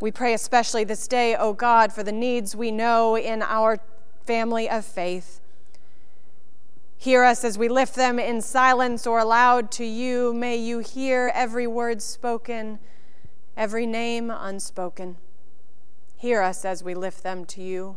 We 0.00 0.10
pray 0.10 0.32
especially 0.32 0.84
this 0.84 1.06
day, 1.06 1.36
O 1.36 1.52
God, 1.52 1.92
for 1.92 2.02
the 2.02 2.12
needs 2.12 2.56
we 2.56 2.70
know 2.70 3.16
in 3.18 3.42
our 3.42 3.78
family 4.24 4.68
of 4.68 4.86
faith. 4.86 5.40
Hear 6.96 7.22
us 7.22 7.44
as 7.44 7.58
we 7.58 7.68
lift 7.68 7.94
them 7.96 8.18
in 8.18 8.40
silence 8.40 9.06
or 9.06 9.18
aloud 9.18 9.70
to 9.72 9.84
you. 9.84 10.32
May 10.32 10.56
you 10.56 10.78
hear 10.78 11.30
every 11.34 11.66
word 11.66 12.00
spoken, 12.00 12.78
every 13.56 13.84
name 13.84 14.30
unspoken. 14.30 15.16
Hear 16.16 16.40
us 16.40 16.64
as 16.64 16.82
we 16.82 16.94
lift 16.94 17.22
them 17.22 17.44
to 17.46 17.62
you. 17.62 17.96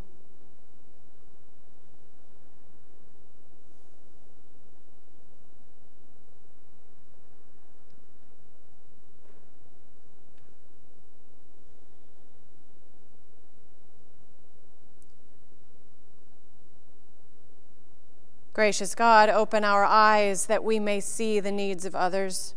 Gracious 18.53 18.93
God, 18.93 19.29
open 19.29 19.63
our 19.63 19.83
eyes 19.83 20.45
that 20.45 20.63
we 20.63 20.79
may 20.79 20.99
see 20.99 21.39
the 21.39 21.51
needs 21.51 21.85
of 21.85 21.95
others. 21.95 22.53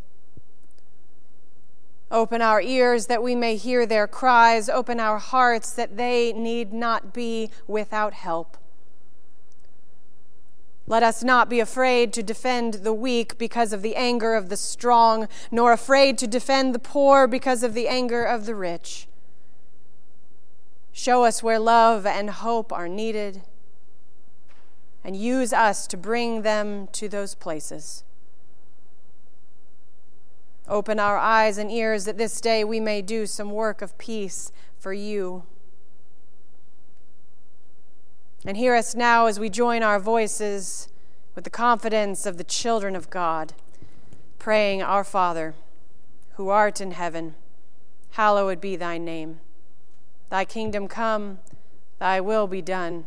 Open 2.10 2.42
our 2.42 2.60
ears 2.60 3.06
that 3.06 3.22
we 3.22 3.34
may 3.34 3.56
hear 3.56 3.86
their 3.86 4.06
cries. 4.06 4.68
Open 4.68 5.00
our 5.00 5.18
hearts 5.18 5.72
that 5.72 5.96
they 5.96 6.34
need 6.34 6.70
not 6.70 7.14
be 7.14 7.50
without 7.66 8.12
help. 8.12 8.58
Let 10.86 11.02
us 11.02 11.24
not 11.24 11.48
be 11.48 11.60
afraid 11.60 12.12
to 12.12 12.22
defend 12.22 12.74
the 12.74 12.92
weak 12.92 13.38
because 13.38 13.72
of 13.72 13.80
the 13.80 13.96
anger 13.96 14.34
of 14.34 14.50
the 14.50 14.56
strong, 14.56 15.28
nor 15.50 15.72
afraid 15.72 16.18
to 16.18 16.26
defend 16.26 16.74
the 16.74 16.78
poor 16.78 17.26
because 17.26 17.62
of 17.62 17.72
the 17.72 17.88
anger 17.88 18.22
of 18.22 18.44
the 18.44 18.54
rich. 18.54 19.08
Show 20.92 21.24
us 21.24 21.42
where 21.42 21.58
love 21.58 22.04
and 22.04 22.28
hope 22.28 22.70
are 22.70 22.86
needed 22.86 23.42
and 25.06 25.16
use 25.16 25.52
us 25.52 25.86
to 25.86 25.96
bring 25.96 26.42
them 26.42 26.88
to 26.88 27.08
those 27.08 27.36
places. 27.36 28.02
Open 30.66 30.98
our 30.98 31.16
eyes 31.16 31.58
and 31.58 31.70
ears 31.70 32.06
that 32.06 32.18
this 32.18 32.40
day 32.40 32.64
we 32.64 32.80
may 32.80 33.00
do 33.00 33.24
some 33.24 33.52
work 33.52 33.80
of 33.80 33.96
peace 33.98 34.50
for 34.80 34.92
you. 34.92 35.44
And 38.44 38.56
hear 38.56 38.74
us 38.74 38.96
now 38.96 39.26
as 39.26 39.38
we 39.38 39.48
join 39.48 39.84
our 39.84 40.00
voices 40.00 40.88
with 41.36 41.44
the 41.44 41.50
confidence 41.50 42.26
of 42.26 42.36
the 42.36 42.42
children 42.42 42.96
of 42.96 43.08
God, 43.08 43.52
praying, 44.40 44.82
Our 44.82 45.04
Father, 45.04 45.54
who 46.32 46.48
art 46.48 46.80
in 46.80 46.90
heaven, 46.90 47.36
hallowed 48.10 48.60
be 48.60 48.74
thy 48.74 48.98
name. 48.98 49.38
Thy 50.30 50.44
kingdom 50.44 50.88
come, 50.88 51.38
thy 52.00 52.20
will 52.20 52.48
be 52.48 52.60
done 52.60 53.06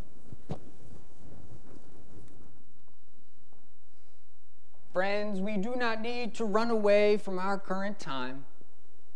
Friends, 4.93 5.39
we 5.39 5.55
do 5.55 5.75
not 5.75 6.01
need 6.01 6.33
to 6.35 6.43
run 6.43 6.69
away 6.69 7.15
from 7.15 7.39
our 7.39 7.57
current 7.57 7.97
time 7.97 8.43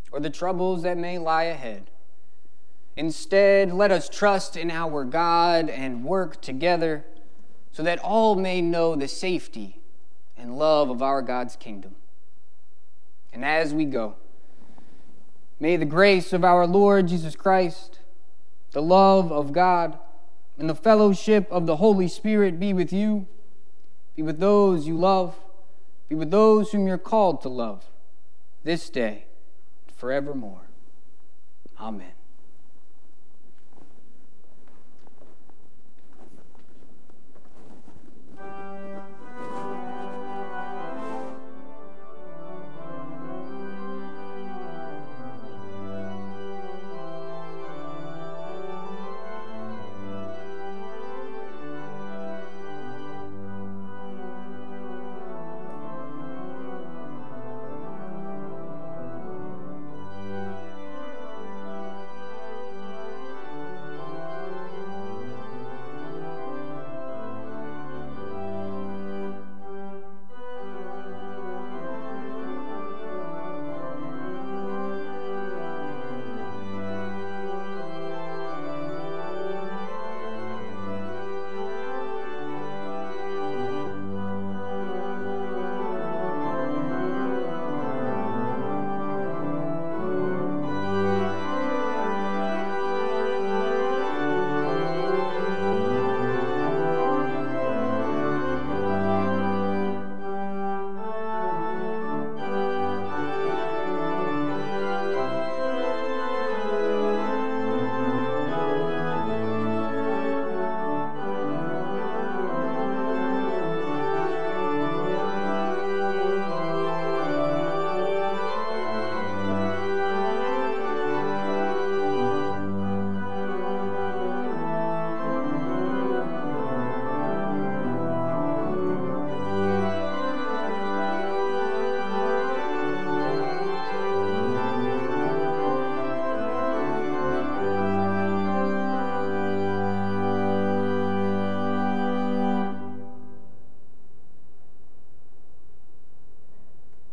or 0.10 0.22
the 0.22 0.30
troubles 0.30 0.84
that 0.84 0.98
may 0.98 1.18
lie 1.18 1.44
ahead. 1.44 1.92
Instead, 2.96 3.74
let 3.74 3.92
us 3.92 4.08
trust 4.08 4.56
in 4.56 4.72
our 4.72 5.04
God 5.04 5.70
and 5.70 6.06
work 6.06 6.40
together 6.42 7.04
so 7.72 7.84
that 7.84 8.00
all 8.00 8.36
may 8.36 8.62
know 8.62 8.96
the 8.96 9.10
safety 9.10 9.82
and 10.38 10.58
love 10.58 10.90
of 10.90 11.02
our 11.02 11.22
God's 11.22 11.58
kingdom. 11.58 11.96
And 13.34 13.44
as 13.44 13.74
we 13.74 13.84
go, 13.84 14.16
may 15.60 15.76
the 15.76 15.84
grace 15.84 16.32
of 16.32 16.46
our 16.46 16.66
Lord 16.66 17.10
Jesus 17.10 17.36
Christ, 17.36 18.00
the 18.72 18.82
love 18.82 19.30
of 19.30 19.52
God, 19.52 19.98
and 20.58 20.70
the 20.70 20.76
fellowship 20.76 21.52
of 21.52 21.66
the 21.66 21.76
Holy 21.76 22.08
Spirit 22.08 22.62
be 22.62 22.72
with 22.72 22.94
you, 22.94 23.28
be 24.16 24.22
with 24.22 24.40
those 24.40 24.88
you 24.88 24.98
love, 24.98 25.36
be 26.10 26.16
with 26.16 26.32
those 26.32 26.72
whom 26.72 26.88
you're 26.88 26.98
called 26.98 27.42
to 27.42 27.50
love 27.50 27.86
this 28.64 28.90
day 28.90 29.26
forevermore. 29.96 30.68
Amen. 31.80 32.12